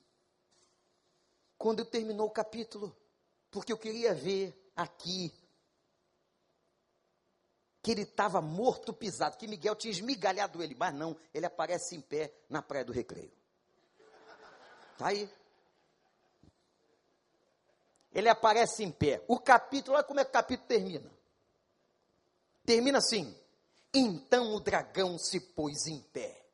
quando 1.57 1.85
terminou 1.85 2.27
o 2.27 2.33
capítulo, 2.33 2.97
porque 3.49 3.73
eu 3.73 3.79
queria 3.79 4.13
ver 4.13 4.66
aqui 4.77 5.33
que 7.83 7.93
ele 7.93 8.03
estava 8.03 8.41
morto 8.41 8.93
pisado, 8.93 9.37
que 9.37 9.47
Miguel 9.47 9.77
tinha 9.77 9.93
esmigalhado 9.93 10.61
ele, 10.61 10.75
mas 10.75 10.93
não, 10.93 11.17
ele 11.33 11.47
aparece 11.47 11.95
em 11.95 12.01
pé 12.01 12.33
na 12.49 12.61
praia 12.61 12.85
do 12.85 12.93
recreio. 12.93 13.33
Está 14.93 15.07
aí. 15.07 15.31
Ele 18.13 18.29
aparece 18.29 18.83
em 18.83 18.91
pé. 18.91 19.23
O 19.29 19.39
capítulo, 19.39 19.97
olha 19.97 20.05
como 20.05 20.19
é 20.19 20.25
que 20.25 20.31
o 20.31 20.33
capítulo 20.33 20.67
termina. 20.67 21.13
Termina 22.65 22.99
assim: 22.99 23.39
Então 23.95 24.55
o 24.55 24.61
dragão 24.61 25.17
se 25.17 25.39
pôs 25.39 25.87
em 25.87 26.01
pé. 26.01 26.45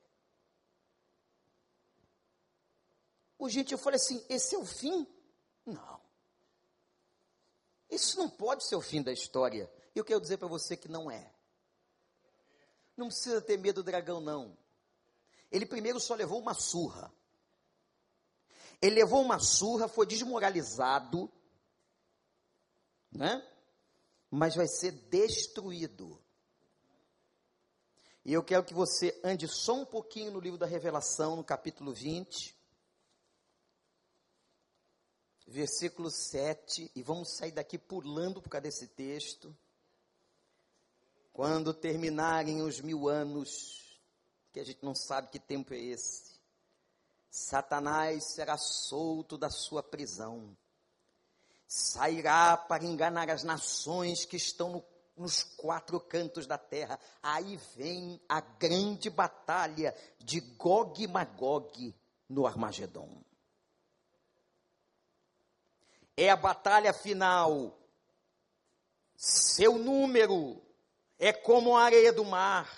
O 3.39 3.49
gente, 3.49 3.73
eu 3.73 3.79
falei 3.79 3.97
assim: 3.97 4.23
esse 4.29 4.55
é 4.55 4.59
o 4.59 4.67
fim? 4.67 5.07
Não. 5.65 6.02
Isso 7.93 8.17
não 8.19 8.29
pode 8.29 8.65
ser 8.65 8.75
o 8.75 8.81
fim 8.81 9.03
da 9.03 9.13
história. 9.13 9.71
E 9.95 9.99
eu 9.99 10.05
quero 10.05 10.19
dizer 10.19 10.39
para 10.39 10.49
você 10.49 10.79
que 10.79 10.89
não 10.89 11.11
é. 11.11 11.31
Não 12.97 13.09
precisa 13.09 13.43
ter 13.43 13.59
medo 13.59 13.83
do 13.83 13.87
dragão, 13.87 14.19
não. 14.19 14.57
Ele 15.51 15.67
primeiro 15.67 16.01
só 16.01 16.15
levou 16.15 16.41
uma 16.41 16.55
surra. 16.55 17.13
Ele 18.81 18.95
levou 18.95 19.21
uma 19.21 19.39
surra, 19.39 19.89
foi 19.89 20.07
desmoralizado, 20.07 21.31
né? 23.13 23.47
Mas 24.31 24.57
vai 24.57 24.67
ser 24.67 24.93
destruído. 24.93 26.19
E 28.25 28.33
eu 28.33 28.43
quero 28.43 28.65
que 28.65 28.73
você 28.73 29.21
ande 29.23 29.47
só 29.47 29.75
um 29.75 29.85
pouquinho 29.85 30.33
no 30.33 30.41
livro 30.41 30.59
da 30.59 30.65
Revelação, 30.65 31.37
no 31.37 31.45
capítulo 31.45 31.93
20, 31.93 32.57
versículo 35.47 36.11
7, 36.11 36.91
e 36.95 37.03
vamos 37.03 37.31
sair 37.31 37.53
daqui 37.53 37.79
pulando 37.79 38.41
por 38.41 38.49
causa 38.49 38.63
desse 38.63 38.87
texto. 38.87 39.55
Quando 41.33 41.73
terminarem 41.73 42.63
os 42.63 42.81
mil 42.81 43.09
anos, 43.09 44.01
que 44.53 44.61
a 44.61 44.65
gente 44.65 44.85
não 44.85 44.95
sabe 44.95 45.29
que 45.29 45.39
tempo 45.39 45.73
é 45.73 45.79
esse, 45.79 46.33
Satanás 47.31 48.35
será 48.35 48.59
solto 48.59 49.39
da 49.39 49.49
sua 49.49 49.83
prisão, 49.83 50.55
sairá 51.67 52.57
para 52.57 52.85
enganar 52.85 53.31
as 53.31 53.43
nações 53.43 54.27
que 54.27 54.37
estão 54.37 54.71
no, 54.71 54.85
nos 55.17 55.43
quatro 55.43 55.99
cantos 55.99 56.47
da 56.47 56.59
terra. 56.59 56.99
Aí 57.23 57.59
vem 57.75 58.21
a 58.29 58.41
grande 58.43 59.09
batalha 59.09 59.97
de 60.19 60.41
Gog 60.41 61.03
e 61.03 61.07
Magog 61.07 61.95
no 62.29 62.47
Armagedon. 62.47 63.23
É 66.17 66.31
a 66.31 66.37
batalha 66.37 66.93
final. 66.93 67.79
Seu 69.17 69.79
número 69.79 70.61
é 71.19 71.33
como 71.33 71.77
a 71.77 71.85
areia 71.85 72.13
do 72.13 72.25
mar. 72.25 72.71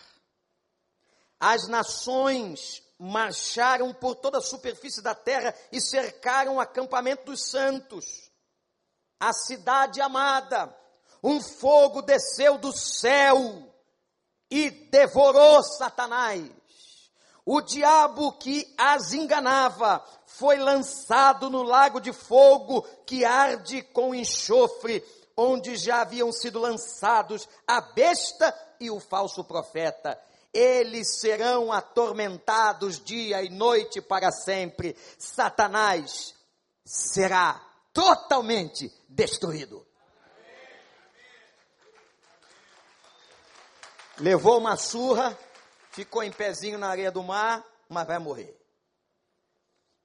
As 1.40 1.68
nações 1.68 2.82
marcharam 2.98 3.92
por 3.92 4.14
toda 4.14 4.38
a 4.38 4.42
superfície 4.42 5.02
da 5.02 5.14
terra 5.14 5.54
e 5.72 5.80
cercaram 5.80 6.56
o 6.56 6.60
acampamento 6.60 7.24
dos 7.24 7.50
santos. 7.50 8.30
A 9.18 9.32
cidade 9.32 10.00
amada, 10.00 10.74
um 11.22 11.40
fogo 11.40 12.02
desceu 12.02 12.58
do 12.58 12.72
céu 12.72 13.74
e 14.50 14.70
devorou 14.70 15.62
Satanás. 15.62 16.50
O 17.46 17.60
diabo 17.60 18.32
que 18.32 18.72
as 18.78 19.12
enganava 19.12 20.02
foi 20.26 20.56
lançado 20.56 21.50
no 21.50 21.62
lago 21.62 22.00
de 22.00 22.12
fogo 22.12 22.82
que 23.06 23.24
arde 23.24 23.82
com 23.82 24.14
enxofre, 24.14 25.04
onde 25.36 25.76
já 25.76 26.00
haviam 26.00 26.32
sido 26.32 26.58
lançados 26.58 27.46
a 27.66 27.80
besta 27.80 28.54
e 28.80 28.90
o 28.90 28.98
falso 28.98 29.44
profeta 29.44 30.18
eles 30.54 31.18
serão 31.18 31.72
atormentados 31.72 33.04
dia 33.04 33.42
e 33.42 33.50
noite 33.50 34.00
para 34.00 34.30
sempre. 34.30 34.96
Satanás 35.18 36.32
será 36.84 37.60
totalmente 37.92 38.92
destruído. 39.08 39.84
Levou 44.18 44.58
uma 44.58 44.76
surra, 44.76 45.36
ficou 45.94 46.22
em 46.22 46.32
pezinho 46.32 46.78
na 46.78 46.88
areia 46.88 47.10
do 47.10 47.22
mar, 47.22 47.64
mas 47.88 48.06
vai 48.06 48.18
morrer. 48.18 48.60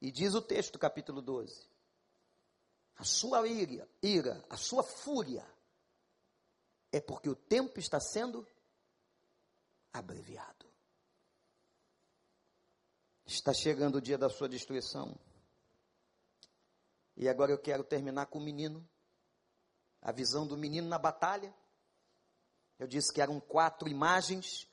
E 0.02 0.12
diz 0.12 0.34
o 0.36 0.42
texto 0.42 0.74
do 0.74 0.80
capítulo 0.80 1.22
12: 1.22 1.68
a 2.96 3.04
sua 3.04 3.48
ira, 3.48 3.90
ira, 4.02 4.46
a 4.50 4.56
sua 4.56 4.84
fúria, 4.84 5.46
é 6.92 7.02
porque 7.02 7.30
o 7.30 7.36
tempo 7.36 7.80
está 7.80 8.00
sendo 8.00 8.48
abreviado. 9.92 10.68
Está 13.26 13.54
chegando 13.54 13.96
o 13.96 14.02
dia 14.02 14.18
da 14.18 14.30
sua 14.30 14.50
destruição. 14.50 15.16
E 17.16 17.28
agora 17.28 17.52
eu 17.52 17.60
quero 17.60 17.84
terminar 17.84 18.28
com 18.28 18.40
o 18.40 18.44
menino. 18.44 18.88
A 20.02 20.12
visão 20.12 20.48
do 20.48 20.58
menino 20.58 20.88
na 20.88 20.98
batalha. 20.98 21.54
Eu 22.80 22.88
disse 22.88 23.14
que 23.14 23.22
eram 23.22 23.40
quatro 23.40 23.90
imagens. 23.90 24.69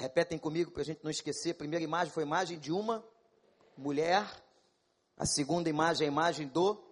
Repetem 0.00 0.38
comigo 0.38 0.70
para 0.70 0.80
a 0.80 0.84
gente 0.84 1.04
não 1.04 1.10
esquecer. 1.10 1.50
A 1.50 1.54
primeira 1.54 1.84
imagem 1.84 2.10
foi 2.10 2.22
a 2.22 2.26
imagem 2.26 2.58
de 2.58 2.72
uma 2.72 3.04
mulher. 3.76 4.26
A 5.14 5.26
segunda 5.26 5.68
imagem 5.68 6.06
é 6.06 6.08
a 6.08 6.12
imagem 6.12 6.48
do 6.48 6.82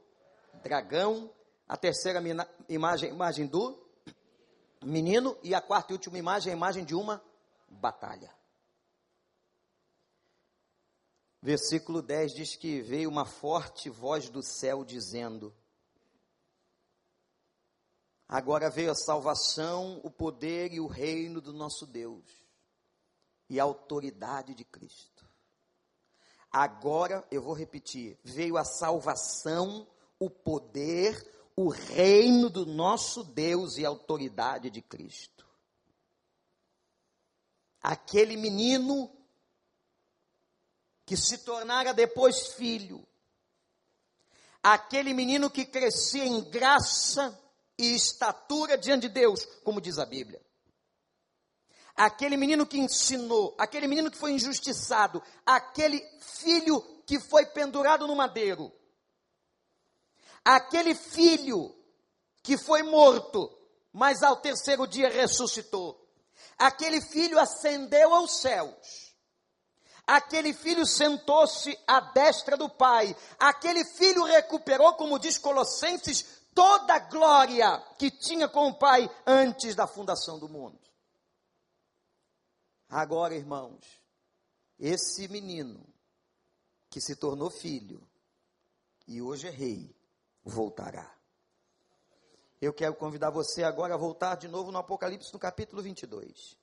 dragão. 0.63 1.33
A 1.67 1.75
terceira 1.75 2.21
imagem 2.69 3.09
é 3.09 3.13
a 3.13 3.15
imagem 3.15 3.47
do 3.47 3.83
menino. 4.85 5.39
E 5.43 5.55
a 5.55 5.61
quarta 5.63 5.91
e 5.91 5.95
última 5.95 6.19
imagem 6.19 6.51
é 6.51 6.53
a 6.53 6.57
imagem 6.59 6.85
de 6.85 6.95
uma 6.95 7.25
batalha. 7.67 8.31
Versículo 11.41 12.03
10 12.03 12.35
diz 12.35 12.57
que 12.57 12.83
veio 12.83 13.09
uma 13.09 13.25
forte 13.25 13.89
voz 13.89 14.29
do 14.29 14.43
céu 14.43 14.85
dizendo: 14.85 15.57
Agora 18.29 18.69
veio 18.69 18.91
a 18.91 18.95
salvação, 18.95 19.99
o 20.05 20.11
poder 20.11 20.75
e 20.75 20.79
o 20.81 20.87
reino 20.87 21.41
do 21.41 21.55
nosso 21.55 21.87
Deus 21.87 22.47
e 23.49 23.59
autoridade 23.59 24.55
de 24.55 24.65
Cristo. 24.65 25.27
Agora, 26.51 27.27
eu 27.31 27.43
vou 27.43 27.55
repetir: 27.55 28.19
veio 28.23 28.57
a 28.57 28.65
salvação, 28.65 29.87
o 30.19 30.29
poder, 30.29 31.29
o 31.57 31.69
reino 31.69 32.49
do 32.51 32.67
nosso 32.67 33.25
Deus 33.25 33.77
e 33.79 33.85
a 33.85 33.89
autoridade 33.89 34.71
de 34.71 34.83
Cristo 34.83 35.39
aquele 37.83 38.37
menino 38.37 39.11
que 41.07 41.17
se 41.17 41.39
tornara 41.39 41.95
depois 41.95 42.49
filho, 42.49 43.07
aquele 44.63 45.15
menino 45.15 45.51
que 45.51 45.65
crescia 45.65 46.25
em 46.25 46.43
graça 46.51 47.39
e 47.79 47.95
estatura 47.95 48.77
diante 48.77 49.09
de 49.09 49.15
Deus, 49.15 49.47
como 49.65 49.81
diz 49.81 49.99
a 49.99 50.05
Bíblia. 50.05 50.41
Aquele 51.99 52.37
menino 52.37 52.65
que 52.65 52.79
ensinou, 52.79 53.57
aquele 53.59 53.89
menino 53.89 54.09
que 54.09 54.17
foi 54.17 54.31
injustiçado, 54.31 55.21
aquele 55.45 56.01
filho 56.21 56.81
que 57.05 57.19
foi 57.19 57.45
pendurado 57.47 58.07
no 58.07 58.15
madeiro, 58.15 58.73
aquele 60.45 60.95
filho 60.95 61.75
que 62.41 62.57
foi 62.57 62.85
morto, 62.85 63.53
mas 63.93 64.23
ao 64.23 64.37
terceiro 64.37 64.87
dia 64.87 65.09
ressuscitou. 65.09 66.09
Aquele 66.57 67.01
filho 67.01 67.37
ascendeu 67.37 68.15
aos 68.15 68.41
céus. 68.43 69.15
Aquele 70.07 70.55
filho 70.55 70.87
sentou-se 70.87 71.77
à 71.85 72.01
destra 72.01 72.57
do 72.57 72.69
Pai. 72.69 73.15
Aquele 73.41 73.85
filho 73.85 74.23
recuperou, 74.23 74.95
como 74.95 75.19
diz 75.19 75.37
Colossenses, 75.37 76.25
toda 76.55 76.95
a 76.95 76.99
glória 77.01 77.77
que 77.99 78.09
tinha 78.09 78.49
com 78.49 78.69
o 78.69 78.79
Pai 78.79 79.11
antes 79.27 79.75
da 79.75 79.87
fundação 79.87 80.39
do 80.39 80.49
mundo. 80.49 80.88
Agora, 82.89 83.35
irmãos, 83.35 83.85
esse 84.79 85.29
menino 85.29 85.85
que 86.89 87.01
se 87.01 87.15
tornou 87.15 87.51
filho 87.51 88.01
e 89.07 89.21
hoje 89.21 89.47
é 89.47 89.51
rei, 89.51 89.95
voltará. 90.43 91.15
Eu 92.61 92.73
quero 92.73 92.95
convidar 92.95 93.31
você 93.31 93.63
agora 93.63 93.95
a 93.95 93.99
voltar 93.99 94.37
de 94.37 94.49
novo 94.49 94.73
no 94.73 94.79
Apocalipse, 94.79 95.33
no 95.33 95.39
capítulo 95.39 95.83
22. 95.83 96.57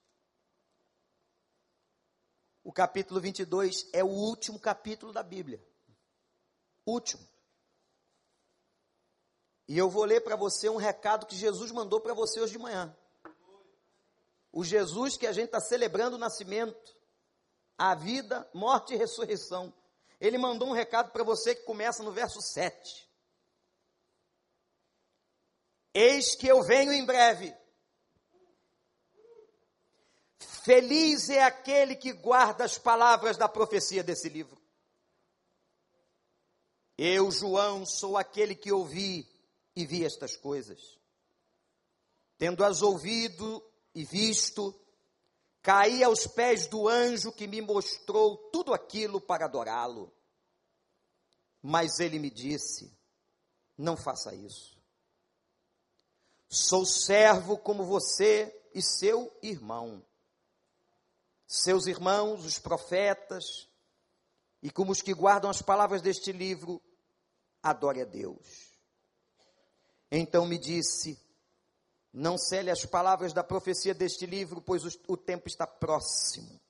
O 2.64 2.74
capítulo 2.74 3.22
22 3.22 3.88
é 3.94 4.04
o 4.04 4.08
último 4.08 4.60
capítulo 4.60 5.14
da 5.14 5.22
Bíblia. 5.22 5.64
Último. 6.86 7.26
E 9.68 9.78
eu 9.78 9.90
vou 9.90 10.04
ler 10.04 10.22
para 10.22 10.36
você 10.36 10.68
um 10.70 10.76
recado 10.76 11.26
que 11.26 11.36
Jesus 11.36 11.72
mandou 11.72 12.02
para 12.02 12.14
você 12.14 12.40
hoje 12.40 12.54
de 12.54 12.60
manhã. 12.60 12.96
O 14.56 14.64
Jesus 14.64 15.18
que 15.18 15.28
a 15.28 15.34
gente 15.34 15.48
está 15.48 15.60
celebrando 15.60 16.16
o 16.16 16.18
nascimento, 16.18 16.96
a 17.78 17.94
vida, 17.94 18.50
morte 18.54 18.94
e 18.94 18.98
ressurreição. 18.98 19.74
Ele 20.18 20.38
mandou 20.38 20.70
um 20.70 20.72
recado 20.72 21.12
para 21.12 21.26
você 21.26 21.54
que 21.54 21.64
começa 21.64 22.02
no 22.02 22.14
verso 22.14 22.42
7. 22.42 23.06
Eis 25.94 26.36
que 26.36 26.48
eu 26.48 26.64
venho 26.64 26.94
em 26.94 27.06
breve. 27.06 27.54
Feliz 30.64 31.30
é 31.30 31.44
aquele 31.44 31.98
que 31.98 32.14
guarda 32.14 32.64
as 32.64 32.78
palavras 32.78 33.36
da 33.36 33.50
profecia 33.50 34.02
desse 34.06 34.30
livro. 34.30 34.58
Eu, 36.98 37.30
João, 37.30 37.86
sou 37.86 38.18
aquele 38.18 38.56
que 38.56 38.72
ouvi 38.72 39.30
e 39.76 39.86
vi 39.86 40.06
estas 40.06 40.38
coisas. 40.38 40.98
Tendo-as 42.38 42.82
ouvido 42.82 43.62
e 43.96 44.04
visto, 44.04 44.78
caí 45.62 46.04
aos 46.04 46.28
pés 46.28 46.68
do 46.68 46.88
anjo 46.88 47.32
que 47.32 47.48
me 47.48 47.62
mostrou 47.62 48.38
tudo 48.52 48.74
aquilo 48.74 49.22
para 49.22 49.46
adorá-lo. 49.46 50.14
Mas 51.62 52.00
ele 52.00 52.20
me 52.20 52.30
disse: 52.30 52.96
Não 53.78 53.96
faça 53.96 54.36
isso. 54.36 54.78
Sou 56.50 56.86
servo 56.86 57.58
como 57.58 57.86
você 57.86 58.54
e 58.74 58.82
seu 58.82 59.36
irmão. 59.42 60.06
Seus 61.48 61.88
irmãos, 61.88 62.44
os 62.44 62.60
profetas, 62.60 63.70
e 64.62 64.70
como 64.70 64.92
os 64.92 65.02
que 65.02 65.14
guardam 65.14 65.50
as 65.50 65.62
palavras 65.62 66.02
deste 66.02 66.32
livro, 66.32 66.82
adore 67.64 68.02
a 68.02 68.06
Deus. 68.06 68.78
Então 70.12 70.46
me 70.46 70.58
disse: 70.58 71.20
não 72.16 72.38
cele 72.38 72.72
as 72.72 72.86
palavras 72.86 73.34
da 73.34 73.44
profecia 73.44 73.94
deste 73.94 74.26
livro, 74.26 74.62
pois 74.62 74.84
o, 75.06 75.18
tempo 75.18 75.50
está 75.50 75.68
próximo. 75.68 76.62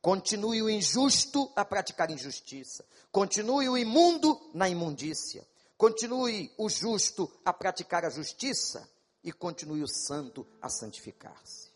Continue 0.00 0.62
o 0.62 0.70
injusto 0.70 1.50
a 1.56 1.64
praticar 1.64 2.12
injustiça. 2.12 2.86
Continue 3.10 3.68
o 3.68 3.76
imundo 3.76 4.40
na 4.54 4.68
imundícia. 4.68 5.44
Continue 5.76 6.52
o 6.56 6.68
justo 6.68 7.28
a 7.44 7.52
praticar 7.52 8.04
a 8.04 8.08
justiça. 8.08 8.88
E 9.24 9.32
continue 9.32 9.82
o 9.82 9.88
santo 9.88 10.46
a 10.62 10.68
santificar-se. 10.68 11.72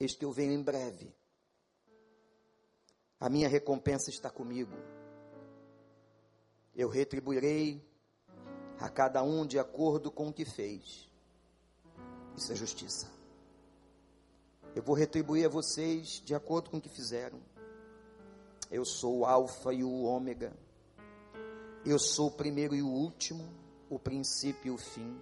Eis 0.00 0.14
que 0.14 0.24
eu 0.24 0.32
venho 0.32 0.52
em 0.52 0.62
breve. 0.62 1.14
A 3.20 3.28
minha 3.28 3.48
recompensa 3.48 4.08
está 4.08 4.30
comigo. 4.30 4.72
Eu 6.74 6.88
retribuirei 6.88 7.87
a 8.80 8.88
cada 8.88 9.22
um 9.22 9.46
de 9.46 9.58
acordo 9.58 10.10
com 10.10 10.28
o 10.28 10.32
que 10.32 10.44
fez. 10.44 11.08
Isso 12.36 12.52
é 12.52 12.56
justiça. 12.56 13.10
Eu 14.74 14.82
vou 14.82 14.94
retribuir 14.94 15.46
a 15.46 15.48
vocês 15.48 16.22
de 16.24 16.34
acordo 16.34 16.70
com 16.70 16.76
o 16.76 16.80
que 16.80 16.88
fizeram. 16.88 17.40
Eu 18.70 18.84
sou 18.84 19.18
o 19.18 19.24
Alfa 19.24 19.72
e 19.72 19.82
o 19.82 20.04
Ômega. 20.04 20.52
Eu 21.84 21.98
sou 21.98 22.28
o 22.28 22.30
primeiro 22.30 22.74
e 22.74 22.82
o 22.82 22.88
último, 22.88 23.44
o 23.88 23.98
princípio 23.98 24.68
e 24.68 24.70
o 24.70 24.78
fim. 24.78 25.18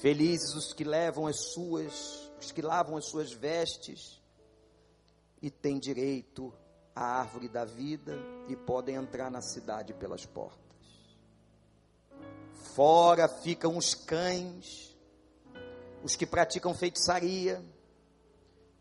Felizes 0.00 0.54
os 0.54 0.72
que 0.72 0.84
levam 0.84 1.26
as 1.26 1.52
suas, 1.52 2.30
os 2.40 2.52
que 2.52 2.62
lavam 2.62 2.96
as 2.96 3.06
suas 3.06 3.32
vestes 3.32 4.22
e 5.42 5.50
têm 5.50 5.78
direito 5.78 6.52
à 6.94 7.20
árvore 7.20 7.48
da 7.48 7.64
vida 7.64 8.16
e 8.48 8.56
podem 8.56 8.94
entrar 8.94 9.30
na 9.30 9.42
cidade 9.42 9.92
pelas 9.94 10.24
portas. 10.24 10.69
Fora 12.74 13.28
ficam 13.28 13.76
os 13.76 13.94
cães, 13.94 14.96
os 16.02 16.16
que 16.16 16.26
praticam 16.26 16.74
feitiçaria, 16.74 17.64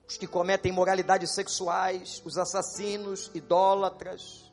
os 0.07 0.17
que 0.17 0.27
cometem 0.27 0.71
moralidades 0.71 1.33
sexuais, 1.33 2.21
os 2.25 2.37
assassinos, 2.37 3.29
idólatras, 3.33 4.51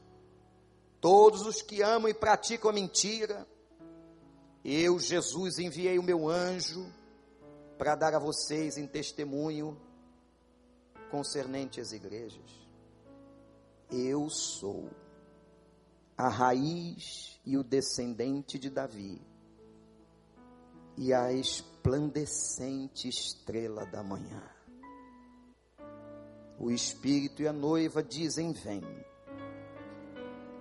todos 1.01 1.43
os 1.43 1.63
que 1.63 1.83
amam 1.83 2.09
e 2.09 2.15
praticam 2.15 2.71
a 2.71 2.73
mentira. 2.73 3.47
Eu, 4.65 4.99
Jesus, 4.99 5.59
enviei 5.59 5.99
o 5.99 6.03
meu 6.03 6.29
anjo 6.29 6.87
para 7.79 7.95
dar 7.95 8.15
a 8.15 8.19
vocês 8.19 8.77
em 8.77 8.87
testemunho 8.87 9.81
concernente 11.11 11.81
às 11.81 11.93
igrejas. 11.93 12.67
Eu 13.91 14.29
sou 14.29 14.91
a 16.17 16.29
raiz 16.29 17.39
e 17.45 17.57
o 17.57 17.63
descendente 17.63 18.59
de 18.59 18.71
Davi, 18.71 19.21
e 20.97 21.13
a 21.13 21.33
esplandecente 21.33 23.09
estrela 23.09 23.85
da 23.87 24.03
manhã. 24.03 24.43
O 26.59 26.71
Espírito 26.71 27.43
e 27.43 27.49
a 27.49 27.53
noiva 27.53 28.03
dizem: 28.03 28.53
Vem. 28.53 28.83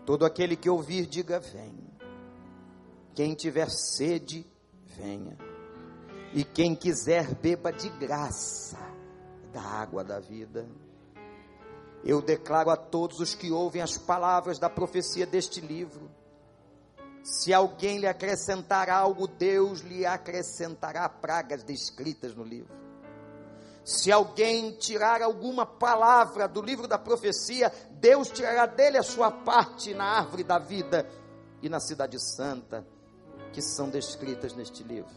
Todo 0.05 0.25
aquele 0.25 0.57
que 0.57 0.69
ouvir, 0.69 1.05
diga: 1.05 1.39
Vem. 1.39 1.73
Quem 3.13 3.33
tiver 3.33 3.69
sede, 3.69 4.45
venha. 4.97 5.37
E 6.33 6.43
quem 6.43 6.75
quiser, 6.75 7.33
beba 7.35 7.71
de 7.71 7.89
graça 7.91 8.77
da 9.53 9.61
água 9.61 10.03
da 10.03 10.19
vida. 10.19 10.67
Eu 12.05 12.21
declaro 12.21 12.69
a 12.69 12.77
todos 12.77 13.19
os 13.19 13.33
que 13.33 13.51
ouvem 13.51 13.81
as 13.81 13.97
palavras 13.97 14.59
da 14.59 14.69
profecia 14.69 15.25
deste 15.25 15.59
livro: 15.59 16.11
se 17.23 17.51
alguém 17.51 17.97
lhe 17.97 18.05
acrescentar 18.05 18.87
algo, 18.91 19.27
Deus 19.27 19.79
lhe 19.79 20.05
acrescentará 20.05 21.09
pragas 21.09 21.63
descritas 21.63 22.35
no 22.35 22.43
livro. 22.43 22.85
Se 23.83 24.11
alguém 24.11 24.71
tirar 24.73 25.23
alguma 25.23 25.65
palavra 25.65 26.47
do 26.47 26.61
livro 26.61 26.87
da 26.87 26.97
profecia, 26.97 27.71
Deus 27.91 28.29
tirará 28.29 28.67
dele 28.67 28.97
a 28.97 29.03
sua 29.03 29.31
parte 29.31 29.93
na 29.93 30.05
árvore 30.05 30.43
da 30.43 30.59
vida 30.59 31.09
e 31.61 31.69
na 31.69 31.79
cidade 31.79 32.19
santa, 32.19 32.85
que 33.51 33.61
são 33.61 33.89
descritas 33.89 34.53
neste 34.53 34.83
livro. 34.83 35.13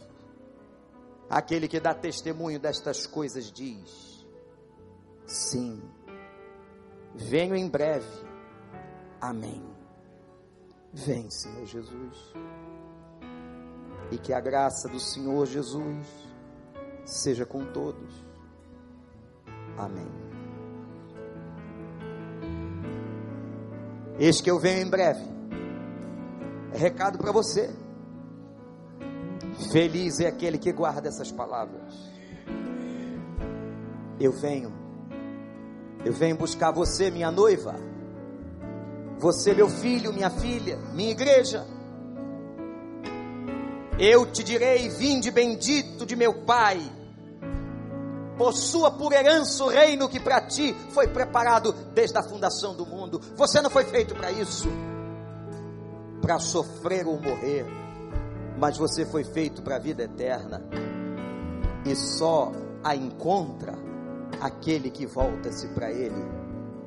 Aquele 1.29 1.67
que 1.67 1.79
dá 1.79 1.93
testemunho 1.93 2.59
destas 2.59 3.05
coisas 3.05 3.51
diz: 3.51 4.25
Sim 5.27 5.81
Venho 7.19 7.53
em 7.53 7.67
breve. 7.67 8.07
Amém. 9.19 9.61
Vem, 10.93 11.29
Senhor 11.29 11.65
Jesus. 11.65 12.33
E 14.09 14.17
que 14.17 14.33
a 14.33 14.39
graça 14.39 14.87
do 14.87 14.99
Senhor 14.99 15.45
Jesus 15.45 16.07
seja 17.05 17.45
com 17.45 17.65
todos. 17.65 18.09
Amém. 19.77 20.09
Eis 24.17 24.39
que 24.41 24.49
eu 24.49 24.57
venho 24.57 24.87
em 24.87 24.89
breve. 24.89 25.23
É 26.73 26.77
recado 26.77 27.17
para 27.17 27.31
você. 27.31 27.69
Feliz 29.71 30.19
é 30.19 30.27
aquele 30.27 30.57
que 30.57 30.71
guarda 30.71 31.09
essas 31.09 31.31
palavras. 31.31 31.93
Eu 34.19 34.31
venho 34.31 34.88
eu 36.03 36.13
venho 36.13 36.37
buscar 36.37 36.71
você, 36.71 37.11
minha 37.11 37.31
noiva. 37.31 37.75
Você, 39.17 39.53
meu 39.53 39.69
filho, 39.69 40.13
minha 40.13 40.29
filha, 40.29 40.77
minha 40.93 41.11
igreja. 41.11 41.65
Eu 43.97 44.25
te 44.31 44.43
direi: 44.43 44.87
vinde 44.89 45.29
bendito 45.29 46.05
de 46.05 46.15
meu 46.15 46.33
Pai. 46.45 46.79
Possua 48.37 48.89
por 48.91 49.11
herança 49.11 49.65
o 49.65 49.67
reino 49.67 50.07
que 50.07 50.17
para 50.17 50.39
ti 50.39 50.73
foi 50.91 51.09
preparado 51.09 51.73
desde 51.93 52.17
a 52.17 52.23
fundação 52.23 52.73
do 52.73 52.85
mundo. 52.85 53.19
Você 53.35 53.59
não 53.59 53.69
foi 53.69 53.83
feito 53.83 54.15
para 54.15 54.31
isso, 54.31 54.69
para 56.21 56.39
sofrer 56.39 57.05
ou 57.05 57.19
morrer, 57.19 57.65
mas 58.57 58.77
você 58.77 59.05
foi 59.05 59.25
feito 59.25 59.61
para 59.61 59.75
a 59.75 59.79
vida 59.79 60.03
eterna. 60.03 60.63
E 61.85 61.93
só 61.93 62.53
a 62.81 62.95
encontra 62.95 63.88
aquele 64.39 64.89
que 64.89 65.05
volta-se 65.05 65.67
para 65.69 65.91
Ele, 65.91 66.23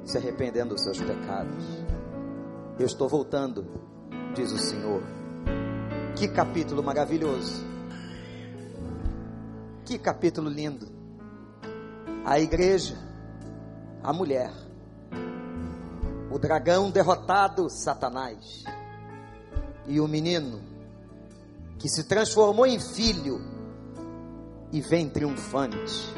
se 0.04 0.18
arrependendo 0.18 0.74
dos 0.74 0.82
seus 0.82 1.00
pecados. 1.00 1.64
Eu 2.78 2.86
estou 2.86 3.08
voltando, 3.08 3.66
diz 4.34 4.50
o 4.52 4.58
Senhor. 4.58 5.02
Que 6.16 6.28
capítulo 6.28 6.82
maravilhoso. 6.82 7.64
Que 9.84 9.98
capítulo 9.98 10.48
lindo. 10.48 10.86
A 12.24 12.38
igreja, 12.38 12.96
a 14.02 14.12
mulher, 14.12 14.52
o 16.30 16.38
dragão 16.38 16.90
derrotado, 16.90 17.68
Satanás, 17.68 18.64
e 19.86 20.00
o 20.00 20.06
menino 20.06 20.60
que 21.78 21.88
se 21.88 22.04
transformou 22.04 22.64
em 22.64 22.78
filho 22.78 23.40
e 24.70 24.80
vem 24.80 25.10
triunfante 25.10 26.14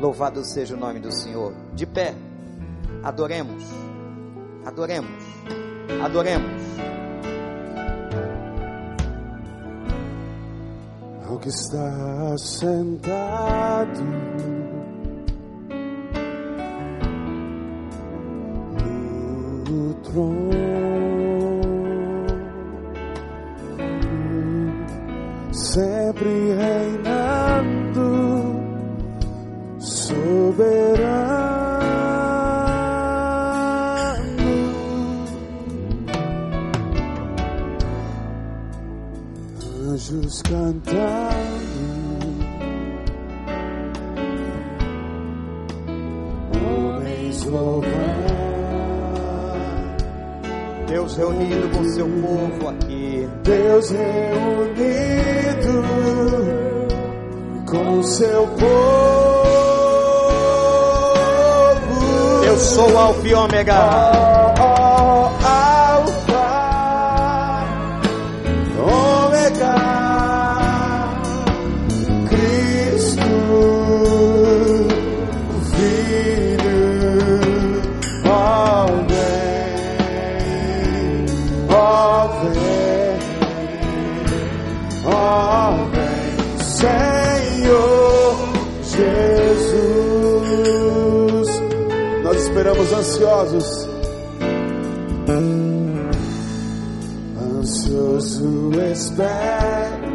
Louvado 0.00 0.44
seja 0.44 0.74
o 0.74 0.78
nome 0.78 0.98
do 0.98 1.12
Senhor. 1.12 1.52
De 1.74 1.86
pé, 1.86 2.14
adoremos, 3.02 3.62
adoremos, 4.64 5.22
adoremos. 6.02 6.60
Ao 11.28 11.38
que 11.38 11.48
está 11.48 12.36
sentado 12.38 14.00
trono, 20.12 20.50
sempre 25.52 26.54
reinando, 26.54 27.79
soberano, 30.60 31.00
anjos 39.88 40.42
cantando. 40.42 41.00
homens 46.52 47.44
louvando. 47.44 47.90
Deus 50.86 51.16
reunido 51.16 51.68
com 51.70 51.84
seu 51.84 52.06
povo 52.06 52.68
aqui. 52.68 53.28
Deus 53.44 53.90
reunido 53.90 55.82
com 57.66 58.02
seu 58.02 58.46
povo. 58.48 59.19
Sou 62.60 62.96
Alfa 62.98 63.26
e 63.26 63.34
Ômega. 63.34 64.39
Ansiosos. 93.40 93.88
Ansioso 97.38 98.70
espero 98.92 100.10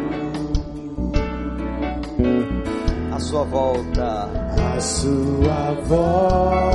A 3.12 3.18
sua 3.20 3.44
volta. 3.44 4.28
a 4.76 4.80
sua 4.80 5.74
voz. 5.86 6.66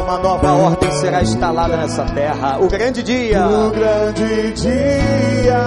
Uma 0.00 0.18
nova 0.18 0.52
ordem 0.52 0.90
será 0.92 1.22
instalada 1.22 1.76
nessa 1.76 2.04
terra. 2.04 2.58
O 2.60 2.68
grande 2.68 3.02
dia 3.02 3.46
O 3.46 3.70
grande 3.70 4.52
dia 4.52 5.62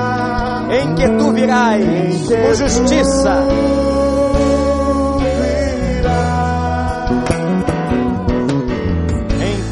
em 0.72 0.95
que 0.95 1.10
tu 1.18 1.32
virás 1.34 1.84
com 2.28 2.53
justiça. 2.53 3.43
virá. 3.43 3.99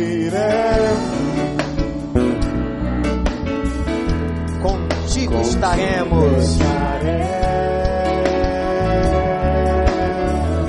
contigo 4.62 5.38
estaremos. 5.42 6.58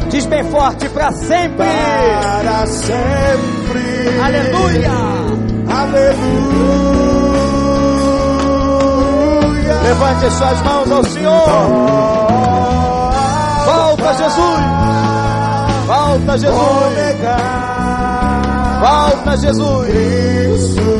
Diz 0.09 0.26
bem 0.26 0.43
forte 0.43 0.89
para 0.89 1.09
sempre. 1.13 1.66
para 1.66 2.68
sempre. 2.68 4.20
Aleluia. 4.22 4.91
Aleluia. 5.70 6.16
Levante 9.84 10.32
suas 10.32 10.61
mãos 10.63 10.91
ao 10.91 11.03
Senhor. 11.05 11.47
Volta 13.66 14.13
Jesus. 14.16 14.74
Volta 16.26 16.38
Jesus. 16.39 16.55
Volta 18.82 19.38
Jesus. 19.38 20.95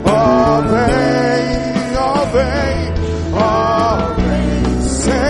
ó 0.05 0.61
vem, 0.63 1.97
ó 1.97 2.25
vem, 2.27 2.95
ó 3.35 3.97
vem, 4.17 4.83
Senhor. 4.83 5.21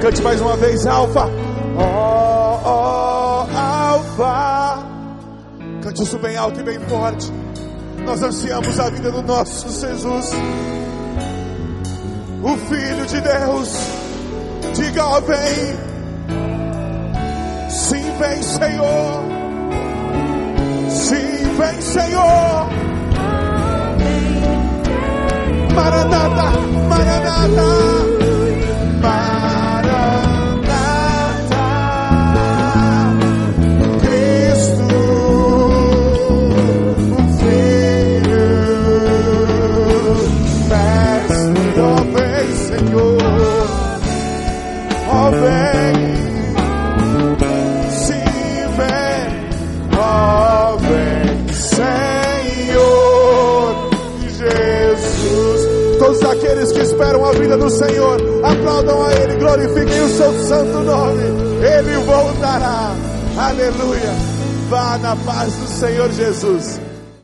Cante 0.00 0.22
mais 0.22 0.40
uma 0.40 0.56
vez, 0.56 0.86
Alfa, 0.86 1.28
ó, 1.76 3.46
Alfa. 3.54 4.82
Cante 5.82 6.02
isso 6.02 6.18
bem 6.18 6.36
alto 6.36 6.60
e 6.60 6.62
bem 6.62 6.78
forte. 6.80 7.32
Nós 8.04 8.22
ansiamos 8.22 8.80
a 8.80 8.90
vida 8.90 9.10
do 9.12 9.22
nosso 9.22 9.68
Jesus, 9.68 10.32
o 12.42 12.56
Filho 12.68 13.06
de 13.06 13.20
Deus. 13.20 13.68
Diga, 14.74 15.04
ó, 15.04 15.20
vem. 15.20 15.91
Vem, 18.22 18.40
Senhor. 18.40 19.24
Sim, 20.90 21.56
vem, 21.58 21.80
Senhor. 21.80 22.68
Maranata. 25.74 26.50
Maranata. 26.88 28.11
Esperam 57.02 57.24
a 57.24 57.32
vida 57.32 57.56
do 57.56 57.68
Senhor, 57.68 58.16
aplaudam 58.44 59.04
a 59.04 59.12
Ele, 59.14 59.34
glorifiquem 59.36 60.00
o 60.02 60.08
seu 60.08 60.32
santo 60.44 60.78
nome, 60.84 61.22
Ele 61.60 61.96
voltará, 62.04 62.94
aleluia. 63.36 64.14
Vá 64.68 64.96
na 64.98 65.16
paz 65.16 65.52
do 65.52 65.66
Senhor 65.66 66.10
Jesus. 66.12 66.81